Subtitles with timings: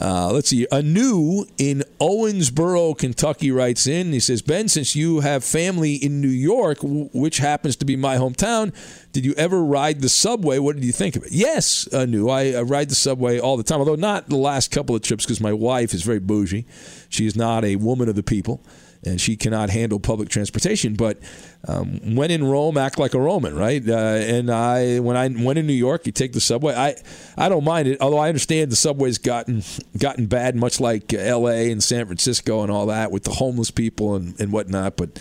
[0.00, 0.66] Uh, let's see.
[0.72, 4.12] Anu in Owensboro, Kentucky writes in.
[4.12, 7.94] He says, Ben, since you have family in New York, w- which happens to be
[7.94, 8.74] my hometown,
[9.12, 10.58] did you ever ride the subway?
[10.58, 11.32] What did you think of it?
[11.32, 12.28] Yes, Anu.
[12.30, 15.24] I, I ride the subway all the time, although not the last couple of trips
[15.24, 16.66] because my wife is very bougie.
[17.08, 18.64] She is not a woman of the people
[19.04, 20.94] and she cannot handle public transportation.
[20.94, 21.18] But
[21.66, 23.86] um, when in Rome, act like a Roman, right?
[23.86, 26.74] Uh, and I, when I went in New York, you take the subway.
[26.74, 26.94] I,
[27.36, 29.62] I don't mind it, although I understand the subway's gotten
[29.98, 31.70] gotten bad, much like L.A.
[31.72, 34.96] and San Francisco and all that, with the homeless people and, and whatnot.
[34.96, 35.20] But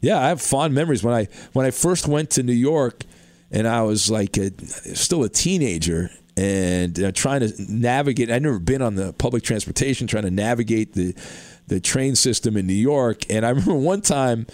[0.00, 3.04] yeah, I have fond memories when I when I first went to New York,
[3.50, 4.50] and I was like a,
[4.94, 6.10] still a teenager.
[6.36, 10.94] And uh, trying to navigate, I'd never been on the public transportation, trying to navigate
[10.94, 11.14] the
[11.70, 13.22] the train system in New York.
[13.30, 14.46] And I remember one time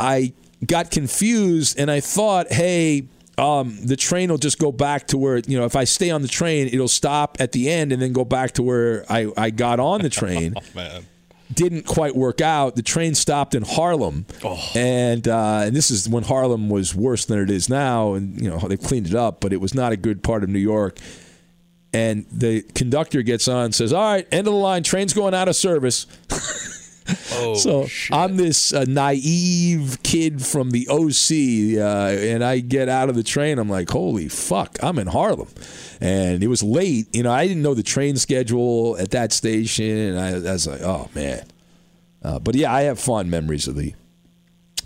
[0.00, 0.32] I
[0.64, 5.38] got confused and I thought, hey, um, the train will just go back to where,
[5.38, 8.12] you know, if I stay on the train, it'll stop at the end and then
[8.14, 10.54] go back to where I, I got on the train.
[10.56, 11.04] oh, man.
[11.52, 12.74] Didn't quite work out.
[12.76, 14.58] The train stopped in Harlem, Oh.
[14.74, 18.50] and uh, and this is when Harlem was worse than it is now, and you
[18.50, 20.98] know they cleaned it up, but it was not a good part of New York.
[21.96, 24.82] And the conductor gets on and says, "All right, end of the line.
[24.82, 26.06] Train's going out of service."
[27.32, 28.16] Oh, so shit.
[28.16, 33.22] I'm this uh, naive kid from the OC, uh, and I get out of the
[33.22, 33.58] train.
[33.58, 35.48] I'm like, holy fuck, I'm in Harlem.
[36.00, 37.06] And it was late.
[37.14, 39.96] You know, I didn't know the train schedule at that station.
[39.96, 41.44] And I, I was like, oh, man.
[42.22, 43.94] Uh, but yeah, I have fond memories of the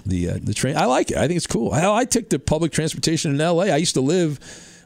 [0.05, 0.77] the uh, the train.
[0.77, 1.17] I like it.
[1.17, 1.73] I think it's cool.
[1.73, 3.71] Hell, I took the public transportation in L.A.
[3.71, 4.39] I used to live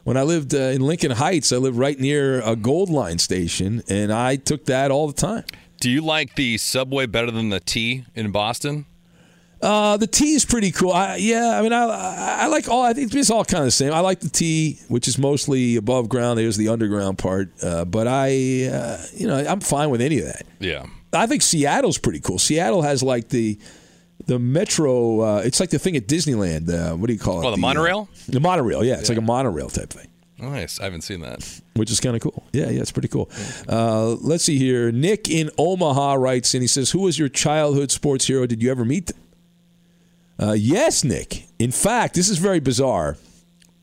[0.05, 1.51] when I lived uh, in Lincoln Heights.
[1.51, 5.43] I lived right near a Gold Line station, and I took that all the time.
[5.81, 8.85] Do you like the subway better than the T in Boston?
[9.61, 10.91] Uh, the T is pretty cool.
[10.91, 11.85] I, yeah, I mean, I,
[12.41, 12.83] I like all.
[12.83, 13.93] I think it's all kind of the same.
[13.93, 16.37] I like the T, which is mostly above ground.
[16.37, 20.25] There's the underground part, uh, but I, uh, you know, I'm fine with any of
[20.25, 20.43] that.
[20.59, 20.85] Yeah.
[21.13, 22.37] I think Seattle's pretty cool.
[22.37, 23.57] Seattle has like the
[24.25, 25.19] the metro.
[25.21, 26.69] Uh, it's like the thing at Disneyland.
[26.69, 27.45] Uh, what do you call it?
[27.45, 28.09] Oh, the monorail?
[28.27, 28.83] The monorail.
[28.83, 30.79] Yeah, it's like a monorail type thing Nice.
[30.79, 31.61] I haven't seen that.
[31.75, 32.43] which is kind of cool.
[32.51, 33.29] Yeah, yeah, it's pretty cool.
[33.69, 34.91] Uh, let's see here.
[34.91, 38.45] Nick in Omaha writes and He says, "Who was your childhood sports hero?
[38.45, 39.17] Did you ever meet them?"
[40.37, 41.47] Uh, yes, Nick.
[41.59, 43.15] In fact, this is very bizarre,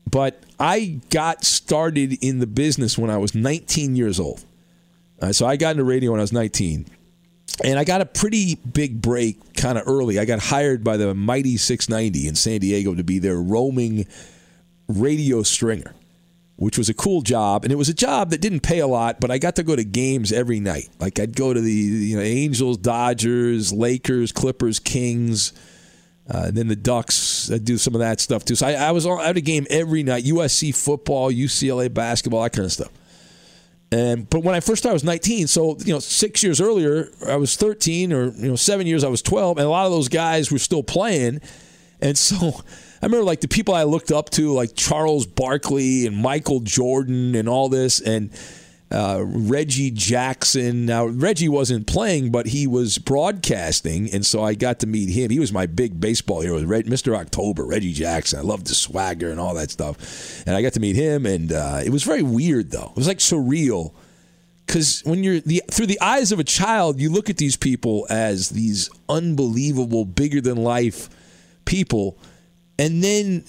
[0.09, 4.45] but I got started in the business when I was 19 years old.
[5.19, 6.85] Uh, so I got into radio when I was 19.
[7.63, 10.17] And I got a pretty big break kind of early.
[10.17, 14.07] I got hired by the Mighty 690 in San Diego to be their roaming
[14.87, 15.93] radio stringer
[16.55, 19.19] which was a cool job, and it was a job that didn't pay a lot,
[19.19, 20.89] but I got to go to games every night.
[20.99, 25.51] Like I'd go to the you know Angels, Dodgers, Lakers, Clippers, Kings,
[26.33, 27.51] uh, and then the Ducks.
[27.51, 28.55] I'd do some of that stuff too.
[28.55, 30.25] So I, I was at a game every night.
[30.25, 32.91] USC football, UCLA basketball, that kind of stuff.
[33.93, 35.45] And but when I first started, I was 19.
[35.45, 39.07] So you know, six years earlier, I was 13, or you know, seven years, I
[39.07, 41.41] was 12, and a lot of those guys were still playing.
[42.01, 42.35] And so
[43.01, 47.35] I remember like the people I looked up to, like Charles Barkley and Michael Jordan
[47.35, 48.31] and all this, and
[48.93, 50.85] uh, Reggie Jackson.
[50.85, 55.31] Now Reggie wasn't playing, but he was broadcasting, and so I got to meet him.
[55.31, 57.15] He was my big baseball hero, Mr.
[57.15, 58.39] October, Reggie Jackson.
[58.39, 61.51] I loved the swagger and all that stuff, and I got to meet him, and
[61.51, 62.91] uh, it was very weird though.
[62.91, 63.93] It was like surreal
[64.65, 68.07] because when you're the through the eyes of a child, you look at these people
[68.09, 71.09] as these unbelievable, bigger than life
[71.65, 72.17] people,
[72.77, 73.43] and then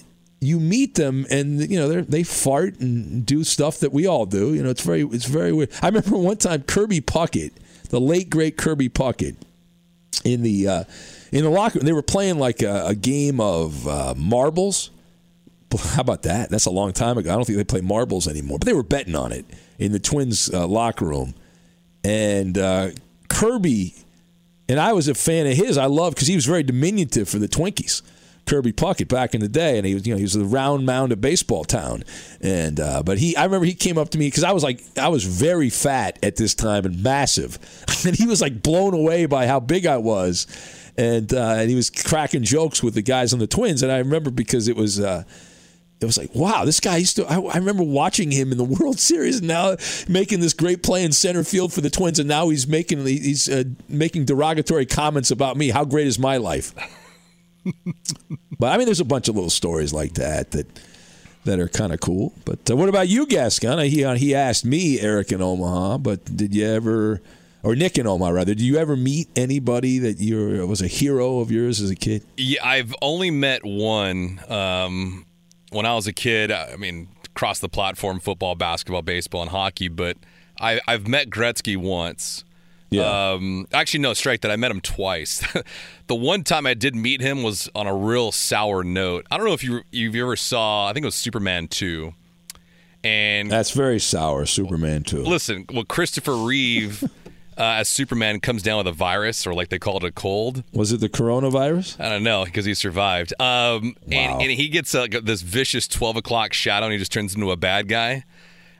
[0.45, 4.53] you meet them and you know they fart and do stuff that we all do.
[4.53, 5.71] You know, it's very it's very weird.
[5.81, 7.51] I remember one time Kirby Puckett,
[7.89, 9.35] the late great Kirby Puckett,
[10.23, 10.83] in the uh,
[11.31, 14.91] in the locker room, they were playing like a, a game of uh, marbles.
[15.77, 16.49] How about that?
[16.49, 17.31] That's a long time ago.
[17.31, 19.45] I don't think they play marbles anymore, but they were betting on it
[19.77, 21.35] in the Twins uh, locker room.
[22.03, 22.91] And uh,
[23.29, 23.95] Kirby,
[24.69, 25.77] and I was a fan of his.
[25.77, 28.01] I loved because he was very diminutive for the Twinkies.
[28.45, 30.85] Kirby Puckett back in the day, and he was you know he was the round
[30.85, 32.03] mound of baseball town,
[32.41, 34.81] and uh, but he I remember he came up to me because I was like
[34.97, 37.57] I was very fat at this time and massive,
[38.05, 40.47] and he was like blown away by how big I was,
[40.97, 43.97] and uh, and he was cracking jokes with the guys on the Twins, and I
[43.97, 44.99] remember because it was.
[44.99, 45.23] Uh,
[46.01, 47.25] it was like, wow, this guy used to.
[47.25, 49.77] I, I, remember watching him in the World Series, and now
[50.09, 53.47] making this great play in center field for the Twins, and now he's making he's
[53.47, 55.69] uh, making derogatory comments about me.
[55.69, 56.73] How great is my life?
[58.59, 60.67] But I mean, there's a bunch of little stories like that that
[61.45, 62.33] that are kind of cool.
[62.43, 63.79] But uh, what about you, Gascon?
[63.85, 67.21] He uh, he asked me, Eric in Omaha, but did you ever,
[67.63, 71.39] or Nick in Omaha rather, did you ever meet anybody that you was a hero
[71.39, 72.23] of yours as a kid?
[72.37, 75.25] Yeah, I've only met one um,
[75.71, 76.51] when I was a kid.
[76.51, 79.89] I mean, across the platform, football, basketball, baseball, and hockey.
[79.89, 80.17] But
[80.59, 82.44] I, I've met Gretzky once.
[82.89, 83.33] Yeah.
[83.33, 84.51] Um, actually, no, strike that.
[84.51, 85.45] I met him twice.
[86.07, 89.25] the one time I did meet him was on a real sour note.
[89.31, 90.87] I don't know if you you ever saw.
[90.87, 92.13] I think it was Superman two.
[93.03, 95.21] And that's very sour, Superman two.
[95.21, 97.03] Listen, well, Christopher Reeve
[97.57, 100.63] uh, as Superman comes down with a virus, or like they call it a cold.
[100.73, 101.99] Was it the coronavirus?
[101.99, 103.33] I don't know because he survived.
[103.39, 104.17] Um, wow.
[104.17, 107.51] and, and he gets uh, this vicious twelve o'clock shadow, and he just turns into
[107.51, 108.23] a bad guy.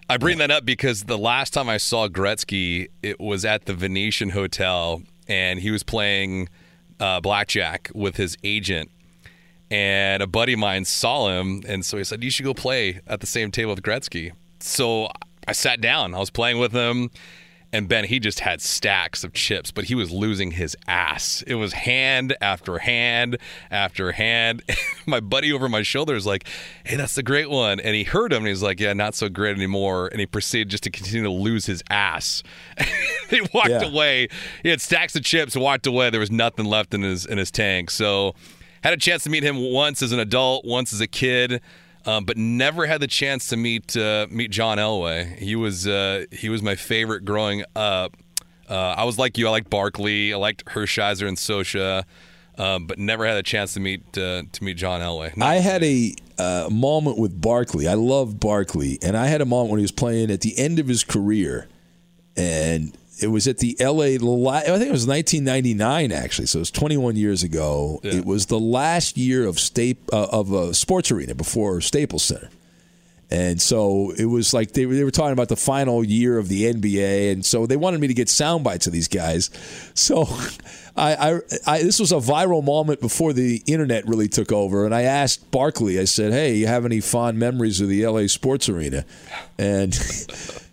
[0.08, 3.74] I bring that up because the last time I saw Gretzky, it was at the
[3.74, 6.48] Venetian Hotel, and he was playing
[7.00, 8.92] uh, blackjack with his agent.
[9.72, 13.02] And a buddy of mine saw him, and so he said, "You should go play
[13.08, 15.10] at the same table with Gretzky." So
[15.48, 16.14] I sat down.
[16.14, 17.10] I was playing with him,
[17.72, 21.44] and Ben, he just had stacks of chips, but he was losing his ass.
[21.46, 23.38] It was hand after hand
[23.70, 24.64] after hand.
[25.06, 26.48] my buddy over my shoulder is like,
[26.86, 27.80] hey, that's the great one.
[27.80, 30.08] And he heard him and he's like, yeah, not so great anymore.
[30.08, 32.44] And he proceeded just to continue to lose his ass.
[33.30, 33.84] he walked yeah.
[33.84, 34.30] away.
[34.64, 36.10] He had stacks of chips, walked away.
[36.10, 37.90] There was nothing left in his in his tank.
[37.92, 38.36] So
[38.84, 41.62] had a chance to meet him once as an adult, once as a kid
[42.06, 45.38] um, but never had the chance to meet uh, meet John Elway.
[45.38, 48.16] He was uh, he was my favorite growing up.
[48.70, 49.48] Uh, I was like you.
[49.48, 50.34] I liked Barkley.
[50.34, 52.04] I liked Hershiser and Scioscia,
[52.58, 55.36] um, but never had a chance to meet uh, to meet John Elway.
[55.36, 57.88] Not I had a uh, moment with Barkley.
[57.88, 60.80] I love Barkley, and I had a moment when he was playing at the end
[60.80, 61.68] of his career,
[62.36, 64.16] and it was at the LA.
[64.52, 68.00] I think it was 1999 actually, so it was 21 years ago.
[68.04, 68.16] Yeah.
[68.16, 72.50] It was the last year of state uh, of a sports arena before Staples Center,
[73.32, 76.48] and so it was like they were, they were talking about the final year of
[76.50, 79.50] the NBA, and so they wanted me to get sound bites of these guys.
[79.94, 80.28] So
[80.98, 84.94] I, I, I this was a viral moment before the internet really took over, and
[84.94, 86.00] I asked Barkley.
[86.00, 89.06] I said, "Hey, you have any fond memories of the LA sports arena?"
[89.58, 89.94] And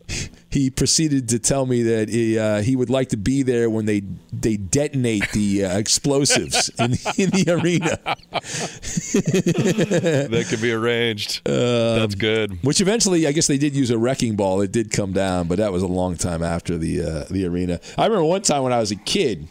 [0.53, 3.87] he proceeded to tell me that he, uh, he would like to be there when
[3.87, 4.03] they
[4.33, 7.97] they detonate the uh, explosives in, in the arena.
[10.29, 11.49] that could be arranged.
[11.49, 12.63] Um, That's good.
[12.63, 14.61] Which eventually, I guess they did use a wrecking ball.
[14.61, 17.81] It did come down, but that was a long time after the uh, the arena.
[17.97, 19.49] I remember one time when I was a kid,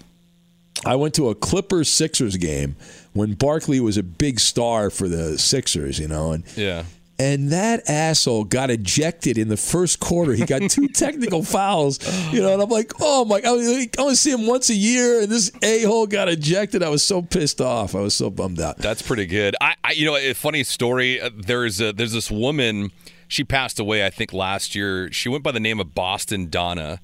[0.85, 2.75] I went to a Clippers Sixers game
[3.13, 6.83] when Barkley was a big star for the Sixers, you know, and yeah
[7.21, 10.33] and that asshole got ejected in the first quarter.
[10.33, 11.99] He got two technical fouls,
[12.33, 15.21] you know, and I'm like, oh my, god, I only see him once a year,
[15.21, 16.81] and this a hole got ejected.
[16.81, 17.93] I was so pissed off.
[17.93, 18.77] I was so bummed out.
[18.79, 19.55] That's pretty good.
[19.61, 21.21] I, I you know, a funny story.
[21.21, 22.91] Uh, there's a, there's this woman.
[23.27, 25.11] She passed away, I think, last year.
[25.11, 27.01] She went by the name of Boston Donna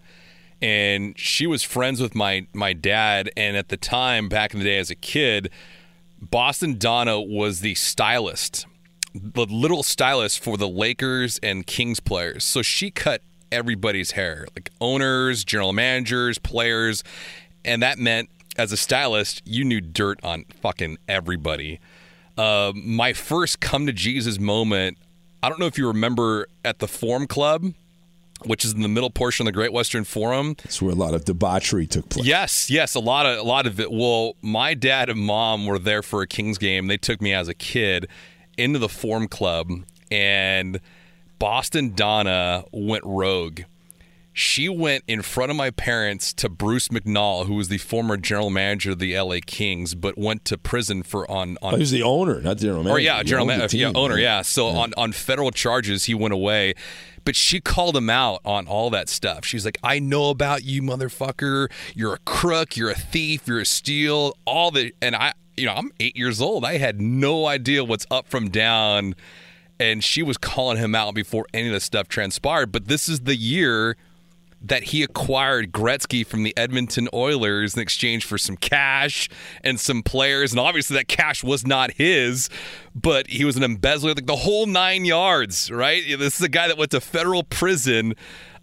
[0.60, 4.66] and she was friends with my my dad and at the time back in the
[4.66, 5.52] day as a kid
[6.20, 8.66] Boston Donna was the stylist
[9.34, 12.44] the little stylist for the Lakers and Kings players.
[12.44, 13.22] So she cut
[13.52, 17.04] everybody's hair, like owners, general managers, players,
[17.64, 21.80] and that meant as a stylist, you knew dirt on fucking everybody.
[22.38, 24.98] Uh, my first come to Jesus moment,
[25.42, 27.74] I don't know if you remember at the Forum Club,
[28.46, 30.56] which is in the middle portion of the Great Western Forum.
[30.64, 32.26] That's where a lot of debauchery took place.
[32.26, 33.92] Yes, yes, a lot of a lot of it.
[33.92, 36.88] Well, my dad and mom were there for a Kings game.
[36.88, 38.08] They took me as a kid
[38.58, 39.72] into the Forum Club,
[40.12, 40.80] and
[41.40, 43.62] Boston Donna went rogue
[44.38, 48.52] she went in front of my parents to Bruce McNall, who was the former general
[48.52, 51.74] manager of the LA Kings, but went to prison for on on.
[51.74, 52.98] Oh, he was the owner, not general oh, manager.
[52.98, 54.44] Or yeah, general manager, yeah, owner, yeah.
[54.44, 54.78] So yeah.
[54.78, 56.76] on on federal charges, he went away.
[57.26, 59.44] But she called him out on all that stuff.
[59.44, 61.72] She's like, "I know about you, motherfucker.
[61.96, 62.78] You're a crook.
[62.78, 63.48] You're a thief.
[63.48, 64.38] You're a steal.
[64.46, 66.64] All the and I, you know, I'm eight years old.
[66.64, 69.16] I had no idea what's up from down."
[69.80, 72.72] And she was calling him out before any of this stuff transpired.
[72.72, 73.96] But this is the year
[74.62, 79.30] that he acquired Gretzky from the Edmonton Oilers in exchange for some cash
[79.64, 80.52] and some players.
[80.52, 82.50] And obviously, that cash was not his,
[82.96, 86.04] but he was an embezzler, like the whole nine yards, right?
[86.18, 88.16] This is a guy that went to federal prison.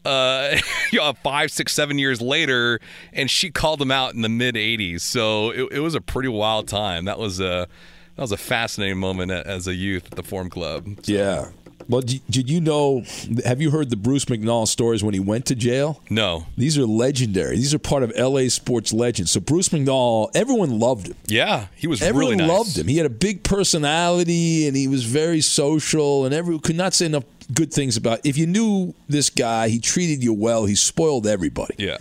[0.05, 0.57] Uh,
[0.91, 2.81] you know, five, six, seven years later,
[3.13, 5.01] and she called him out in the mid '80s.
[5.01, 7.05] So it, it was a pretty wild time.
[7.07, 7.69] That was a
[8.17, 10.87] that was a fascinating moment as a youth at the Forum Club.
[11.03, 11.13] So.
[11.13, 11.49] Yeah,
[11.89, 13.03] well, did you know?
[13.45, 16.01] Have you heard the Bruce McNall stories when he went to jail?
[16.09, 16.47] No.
[16.57, 17.57] These are legendary.
[17.57, 19.31] These are part of LA sports legends.
[19.31, 21.17] So Bruce McNall, everyone loved him.
[21.27, 22.49] Yeah, he was everyone really nice.
[22.49, 22.89] loved him.
[22.89, 27.07] He had a big personality and he was very social, and everyone could not say
[27.07, 28.21] enough good things about.
[28.25, 30.65] If you knew this guy, he treated you well.
[30.65, 31.75] He spoiled everybody.
[31.79, 31.99] Yeah.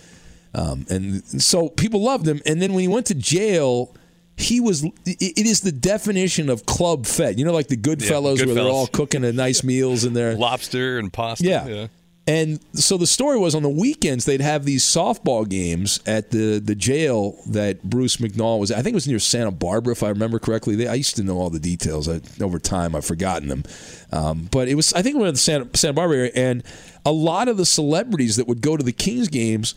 [0.54, 2.40] Um, and so people loved him.
[2.46, 3.94] And then when he went to jail
[4.36, 8.46] he was it is the definition of club fed you know like the goodfellas yeah,
[8.46, 11.66] where they're all cooking a nice meals in there lobster and pasta yeah.
[11.66, 11.86] yeah.
[12.26, 16.58] And so the story was on the weekends they'd have these softball games at the
[16.58, 20.08] the jail that bruce mcnall was i think it was near santa barbara if i
[20.08, 20.74] remember correctly.
[20.74, 22.08] They, i used to know all the details.
[22.08, 23.64] I, over time i've forgotten them.
[24.12, 26.62] Um, but it was i think we were in the santa, santa barbara area and
[27.04, 29.74] a lot of the celebrities that would go to the kings games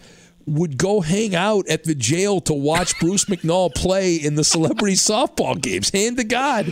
[0.47, 4.95] would go hang out at the jail to watch Bruce McNall play in the celebrity
[4.95, 5.89] softball games.
[5.89, 6.71] Hand to God,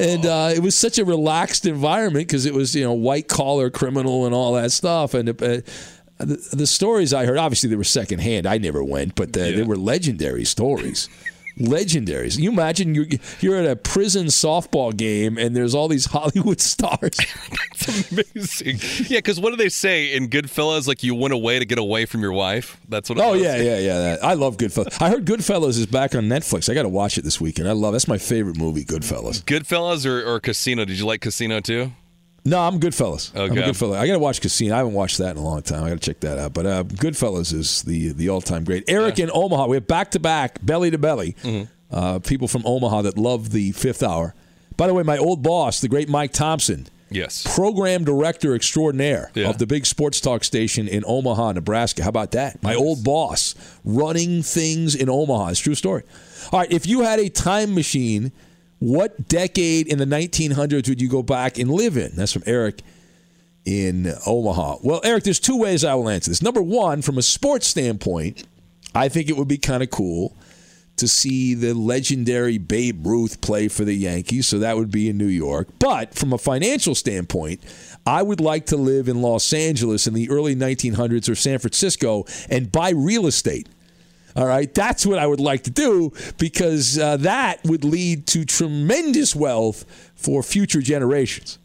[0.00, 3.70] and uh, it was such a relaxed environment because it was you know white collar
[3.70, 5.14] criminal and all that stuff.
[5.14, 5.32] And uh,
[6.18, 8.46] the, the, stories I heard, obviously they were secondhand.
[8.46, 9.56] I never went, but uh, yeah.
[9.56, 11.08] they were legendary stories
[11.58, 12.38] legendaries.
[12.38, 13.06] You imagine you're
[13.40, 17.16] you're at a prison softball game and there's all these Hollywood stars.
[17.50, 18.78] That's amazing.
[19.08, 20.86] Yeah, because what do they say in Goodfellas?
[20.86, 22.80] Like you went away to get away from your wife.
[22.88, 23.18] That's what.
[23.18, 23.98] oh yeah, yeah, yeah.
[23.98, 24.24] That.
[24.24, 25.00] I love Goodfellas.
[25.00, 26.68] I heard Goodfellas is back on Netflix.
[26.70, 27.68] I got to watch it this weekend.
[27.68, 27.92] I love.
[27.92, 29.42] That's my favorite movie, Goodfellas.
[29.42, 30.84] Goodfellas or, or Casino?
[30.84, 31.92] Did you like Casino too?
[32.44, 33.34] No, I'm Goodfellas.
[33.34, 33.42] Okay.
[33.42, 33.96] I'm Goodfellas.
[33.96, 34.74] I got to watch Casino.
[34.74, 35.84] I haven't watched that in a long time.
[35.84, 36.54] I got to check that out.
[36.54, 38.84] But uh, Goodfellas is the the all time great.
[38.88, 39.24] Eric yeah.
[39.24, 39.66] in Omaha.
[39.66, 41.36] We have back to back, belly to belly.
[41.42, 41.72] Mm-hmm.
[41.94, 44.34] Uh, people from Omaha that love the Fifth Hour.
[44.76, 46.86] By the way, my old boss, the great Mike Thompson.
[47.10, 47.44] Yes.
[47.54, 49.50] Program director extraordinaire yeah.
[49.50, 52.04] of the big sports talk station in Omaha, Nebraska.
[52.04, 52.62] How about that?
[52.62, 55.48] My old boss running things in Omaha.
[55.48, 56.04] It's true story.
[56.52, 58.30] All right, if you had a time machine
[58.80, 62.16] what decade in the 1900s would you go back and live in?
[62.16, 62.82] That's from Eric
[63.64, 64.78] in Omaha.
[64.82, 66.42] Well, Eric, there's two ways I will answer this.
[66.42, 68.44] Number one, from a sports standpoint,
[68.94, 70.34] I think it would be kind of cool
[70.96, 74.46] to see the legendary Babe Ruth play for the Yankees.
[74.46, 75.68] So that would be in New York.
[75.78, 77.60] But from a financial standpoint,
[78.06, 82.24] I would like to live in Los Angeles in the early 1900s or San Francisco
[82.48, 83.68] and buy real estate.
[84.36, 88.44] All right, that's what I would like to do because uh, that would lead to
[88.44, 89.84] tremendous wealth
[90.14, 91.58] for future generations.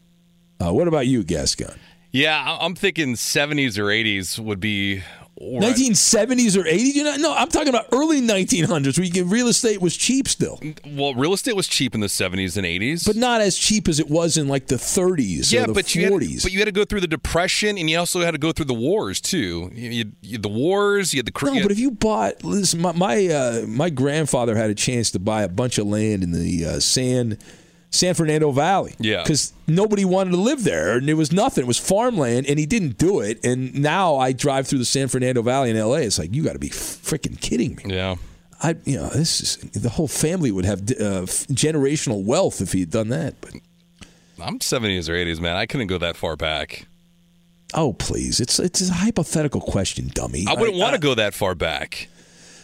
[0.60, 1.78] Uh, what about you, Gascon?
[2.12, 5.04] Yeah, I'm thinking 70s or 80s would be
[5.42, 6.94] 1970s or 80s?
[6.94, 10.60] You know, no, I'm talking about early 1900s where get, real estate was cheap still.
[10.86, 14.00] Well, real estate was cheap in the 70s and 80s, but not as cheap as
[14.00, 15.96] it was in like the 30s yeah, the but 40s.
[15.96, 18.38] You had, but you had to go through the depression, and you also had to
[18.38, 19.70] go through the wars too.
[19.74, 21.62] You, you, you the wars, you had the no.
[21.62, 25.44] but if you bought, listen, my my, uh, my grandfather had a chance to buy
[25.44, 27.38] a bunch of land in the uh, San
[27.90, 28.94] San Fernando Valley.
[29.00, 29.24] Yeah.
[29.24, 31.64] Because nobody wanted to live there and it was nothing.
[31.64, 33.44] It was farmland and he didn't do it.
[33.46, 35.98] And now I drive through the San Fernando Valley in LA.
[35.98, 37.84] It's like, you got to be freaking kidding me.
[37.88, 38.16] Yeah.
[38.62, 42.82] I, you know, this is the whole family would have uh, generational wealth if he
[42.82, 43.40] had done that.
[43.42, 43.54] But
[44.42, 45.56] I'm 70s or 80s, man.
[45.56, 46.88] I couldn't go that far back.
[47.74, 48.40] Oh, please.
[48.40, 50.46] It's it's a hypothetical question, dummy.
[50.48, 52.08] I wouldn't want to go that far back.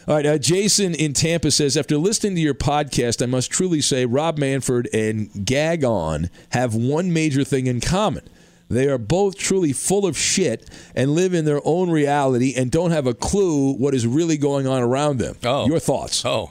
[0.08, 3.80] All right, uh, Jason in Tampa says after listening to your podcast, I must truly
[3.80, 8.28] say Rob Manfred and Gag On have one major thing in common.
[8.68, 12.90] They are both truly full of shit and live in their own reality and don't
[12.90, 15.36] have a clue what is really going on around them.
[15.44, 15.66] Oh.
[15.66, 16.24] Your thoughts?
[16.24, 16.50] Oh,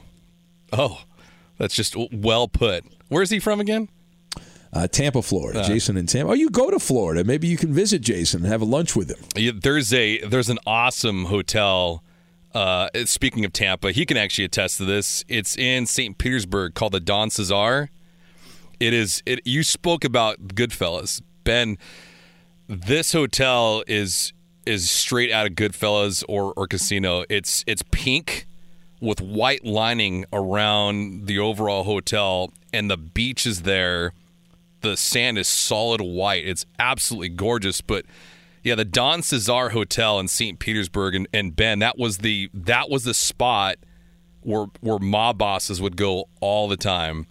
[0.72, 1.02] oh,
[1.58, 2.86] that's just well put.
[3.10, 3.90] Where's he from again?
[4.72, 5.66] Uh, Tampa, Florida.
[5.66, 6.32] Jason in Tampa.
[6.32, 7.26] Oh, you go to Florida.
[7.26, 9.60] Maybe you can visit Jason and have a lunch with him.
[9.60, 12.04] There's a there's an awesome hotel.
[12.54, 15.24] Uh, speaking of Tampa, he can actually attest to this.
[15.28, 16.18] It's in St.
[16.18, 17.90] Petersburg called the Don Cesar.
[18.80, 19.22] It is.
[19.26, 19.42] It.
[19.46, 21.78] You spoke about Goodfellas, Ben.
[22.68, 24.34] This hotel is
[24.66, 27.24] is straight out of Goodfellas or or Casino.
[27.30, 28.48] It's it's pink
[29.00, 34.14] with white lining around the overall hotel, and the beach is there.
[34.82, 36.46] The sand is solid white.
[36.46, 38.06] It's absolutely gorgeous, but
[38.64, 40.60] yeah, the Don Cesar Hotel in St.
[40.60, 43.78] Petersburg and, and Ben, that was the that was the spot
[44.42, 47.28] where where mob bosses would go all the time.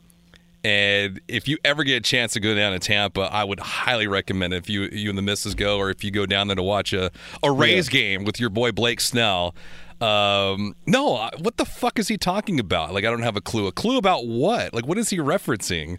[0.63, 4.07] And if you ever get a chance to go down to Tampa, I would highly
[4.07, 6.57] recommend it if you you and the missus go, or if you go down there
[6.57, 7.11] to watch a
[7.43, 9.55] a Rays game with your boy Blake Snell.
[10.01, 12.95] Um, no, what the fuck is he talking about?
[12.95, 13.67] Like, I don't have a clue.
[13.67, 14.73] A clue about what?
[14.73, 15.99] Like, what is he referencing?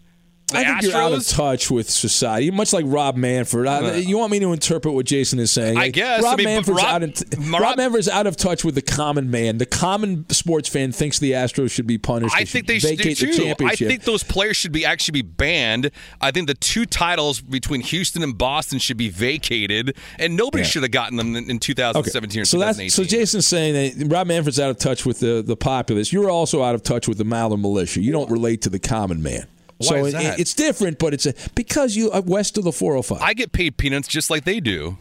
[0.51, 3.67] The I think you're out of touch with society, much like Rob Manfred.
[3.67, 5.77] I, uh, you want me to interpret what Jason is saying?
[5.77, 6.21] I guess.
[6.23, 8.81] Rob I mean, Manfred's Rob- out of Rob- Rob Manfred's out of touch with the
[8.81, 9.57] common man.
[9.57, 12.35] The common sports fan thinks the Astros should be punished.
[12.35, 13.65] I think they should vacate the too.
[13.65, 15.91] I think those players should be actually be banned.
[16.19, 20.69] I think the two titles between Houston and Boston should be vacated, and nobody Yeah.
[20.69, 22.85] should have gotten them in, in 2017 or so 2018.
[22.85, 26.11] that's so Jason's saying that Rob Manfred's out of touch with the the populace.
[26.11, 28.01] You're also out of touch with the Maller militia.
[28.01, 29.45] You don't relate to the common man.
[29.81, 32.71] Why so is it- it's different, but it's a, because you are west of the
[32.71, 33.21] 405.
[33.21, 34.97] I get paid peanuts just like they do.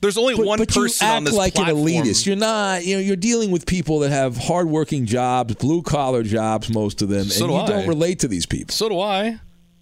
[0.00, 1.78] There's only but, one but person you act on this like platform.
[1.78, 2.24] an elitist.
[2.24, 2.86] You're not.
[2.86, 7.08] You know, you're dealing with people that have hardworking jobs, blue collar jobs, most of
[7.08, 7.66] them, So and do you I.
[7.66, 8.72] don't relate to these people.
[8.72, 9.40] so do I.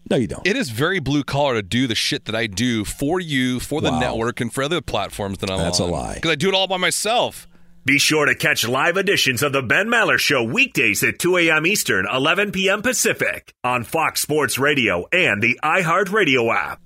[0.08, 0.46] No, you don't.
[0.46, 3.80] It is very blue collar to do the shit that I do for you, for
[3.82, 3.98] the Wow.
[3.98, 5.90] network, and for other platforms that I'm That's on.
[5.90, 6.14] That's a lie.
[6.14, 7.46] Because I do it all by myself.
[7.86, 11.64] Be sure to catch live editions of The Ben Maller Show weekdays at 2 a.m.
[11.66, 12.82] Eastern, 11 p.m.
[12.82, 16.85] Pacific on Fox Sports Radio and the iHeartRadio app.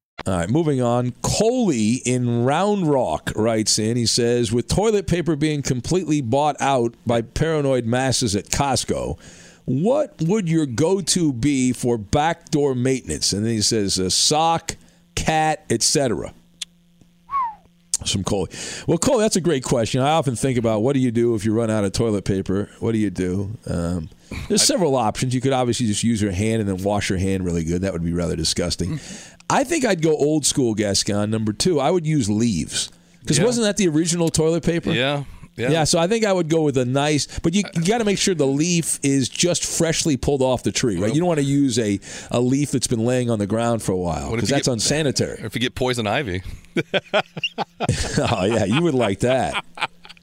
[0.27, 1.13] All right, moving on.
[1.23, 3.97] Coley in Round Rock writes in.
[3.97, 9.17] He says, with toilet paper being completely bought out by paranoid masses at Costco,
[9.65, 13.33] what would your go-to be for backdoor maintenance?
[13.33, 14.75] And then he says, a sock,
[15.15, 16.33] cat, etc.
[18.05, 18.49] Some Coley.
[18.87, 20.01] Well, Coley, that's a great question.
[20.01, 22.69] I often think about what do you do if you run out of toilet paper?
[22.79, 23.57] What do you do?
[23.67, 24.09] Um,
[24.47, 25.35] there's several options.
[25.35, 27.81] You could obviously just use your hand and then wash your hand really good.
[27.81, 28.99] That would be rather disgusting.
[29.51, 31.29] I think I'd go old school, Gascon.
[31.29, 32.89] Number two, I would use leaves.
[33.21, 33.45] Because Yeah.
[33.45, 34.91] wasn't that the original toilet paper?
[34.91, 35.25] Yeah.
[35.57, 35.69] Yeah.
[35.69, 38.05] Yeah, so I think I would go with a nice, but you, you got to
[38.05, 41.13] make sure the leaf is just freshly pulled off the tree, right?
[41.13, 41.99] You don't want to use a,
[42.31, 45.39] a leaf that's been laying on the ground for a while because that's get- unsanitary.
[45.43, 46.41] If you get poison ivy,
[47.13, 49.63] oh yeah, you would like that,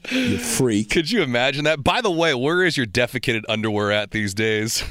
[0.09, 0.89] you freak.
[0.89, 1.83] could you imagine that?
[1.83, 4.83] By the way, where is your defecated underwear at these days?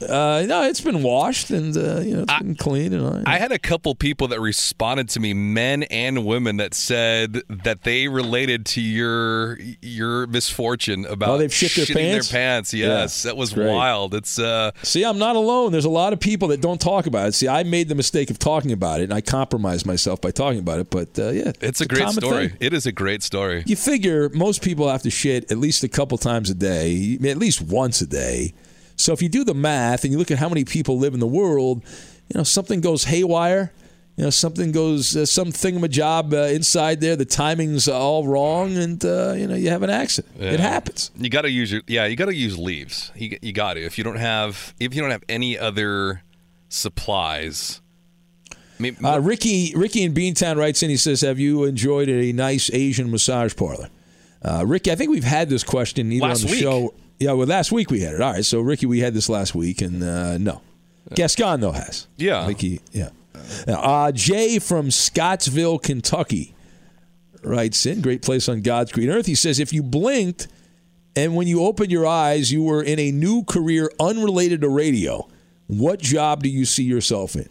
[0.00, 3.22] Uh, no, it's been washed and uh, you know it's been clean and all.
[3.26, 7.82] I had a couple people that responded to me, men and women, that said that
[7.82, 12.30] they related to your your misfortune about Oh, they've shit their pants?
[12.30, 12.74] their pants.
[12.74, 13.72] Yes, Yeah, that was great.
[13.72, 14.14] wild.
[14.14, 15.72] It's uh, See, I'm not alone.
[15.72, 17.32] There's a lot of people that don't talk about it.
[17.34, 20.60] See, I made the mistake of talking about it, and I compromised myself by talking
[20.60, 20.90] about it.
[20.90, 22.48] But uh, yeah, it's a great story.
[22.50, 22.58] thing.
[22.60, 23.64] It is a great story.
[23.66, 27.36] You figure most people have to shit at least a couple times a day, at
[27.38, 28.52] least once a day.
[28.98, 31.20] So if you do the math and you look at how many people live in
[31.20, 31.82] the world,
[32.28, 33.72] you know something goes haywire.
[34.16, 37.14] You know something goes, uh, some thingamajob uh, inside there.
[37.14, 40.34] The timing's all wrong, and uh, you know you have an accident.
[40.40, 41.12] It happens.
[41.16, 42.04] You got to use your yeah.
[42.06, 43.12] You got to use leaves.
[43.14, 46.24] You, you got to if you don't have if you don't have any other
[46.68, 47.80] supplies.
[48.52, 50.90] I mean, Uh, Ricky Ricky in Beantown writes in.
[50.90, 53.88] He says, "Have you enjoyed a nice Asian massage parlor?"
[54.42, 56.60] Uh, Ricky, I think we've had this question either on the week.
[56.60, 56.94] show.
[57.18, 58.20] Yeah, well, last week we had it.
[58.20, 60.60] All right, so Ricky, we had this last week, and uh, no,
[61.14, 62.06] Gascon though has.
[62.16, 62.46] Yeah.
[62.46, 62.80] Ricky.
[62.92, 63.10] Yeah.
[63.66, 66.54] Now, uh, Jay from Scottsville, Kentucky,
[67.42, 68.00] writes in.
[68.00, 69.26] Great place on God's green earth.
[69.26, 70.48] He says, if you blinked
[71.16, 75.28] and when you opened your eyes, you were in a new career unrelated to radio,
[75.66, 77.48] what job do you see yourself in?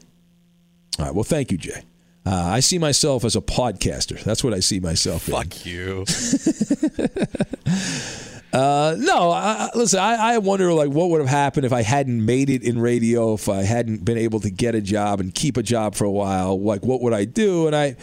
[0.99, 1.15] All right.
[1.15, 1.83] Well, thank you, Jay.
[2.25, 4.21] Uh, I see myself as a podcaster.
[4.21, 5.35] That's what I see myself in.
[5.35, 6.05] fuck you.
[8.53, 9.99] Uh, no, I, listen.
[9.99, 13.33] I, I wonder like what would have happened if I hadn't made it in radio,
[13.33, 16.11] if I hadn't been able to get a job and keep a job for a
[16.11, 16.59] while.
[16.59, 17.67] Like, what would I do?
[17.67, 17.97] And I,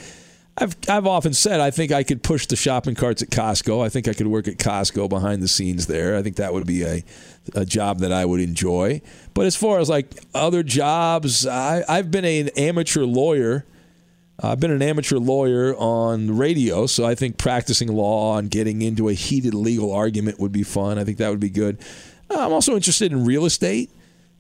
[0.57, 3.85] I've I've often said I think I could push the shopping carts at Costco.
[3.85, 6.17] I think I could work at Costco behind the scenes there.
[6.17, 7.03] I think that would be a
[7.55, 9.03] a job that I would enjoy.
[9.35, 13.65] But as far as like other jobs, I, I've been an amateur lawyer.
[14.41, 19.09] I've been an amateur lawyer on radio, so I think practicing law and getting into
[19.09, 20.99] a heated legal argument would be fun.
[20.99, 21.79] I think that would be good.
[22.31, 23.91] I'm also interested in real estate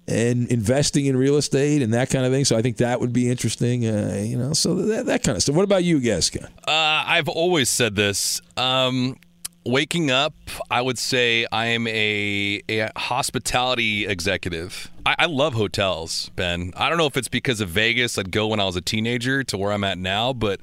[0.07, 2.45] and investing in real estate and that kind of thing.
[2.45, 3.87] So I think that would be interesting.
[3.87, 5.55] Uh, you know, so that, that kind of stuff.
[5.55, 6.45] What about you, Gasca?
[6.45, 8.41] Uh, I've always said this.
[8.57, 9.17] Um,
[9.65, 10.35] waking up,
[10.71, 14.91] I would say I am a, a hospitality executive.
[15.07, 16.73] I, I love hotels, Ben.
[16.77, 18.19] I don't know if it's because of Vegas.
[18.19, 20.61] I'd go when I was a teenager to where I'm at now, but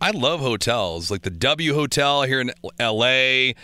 [0.00, 1.10] I love hotels.
[1.10, 3.54] Like the W Hotel here in L.A.,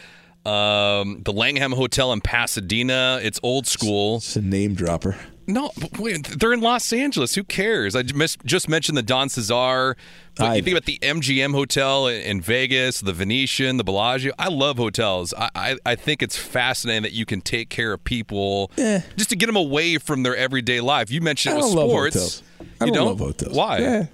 [0.44, 3.20] um, the Langham Hotel in Pasadena.
[3.22, 4.16] It's old school.
[4.16, 5.16] It's a name dropper.
[5.46, 7.35] No, but wait, they're in Los Angeles.
[7.35, 7.96] Who cares?
[7.96, 9.96] I just just mentioned the Don Cesar.
[10.37, 14.33] But you think about the MGM Hotel in Vegas, the Venetian, the Bellagio.
[14.38, 15.35] I love hotels.
[15.37, 19.00] I, I, I think it's fascinating that you can take care of people eh.
[19.16, 21.11] just to get them away from their everyday life.
[21.11, 22.14] You mentioned it with don't love sports.
[22.14, 22.42] hotels.
[22.81, 23.57] I you don't, don't love hotels.
[23.57, 24.09] Why?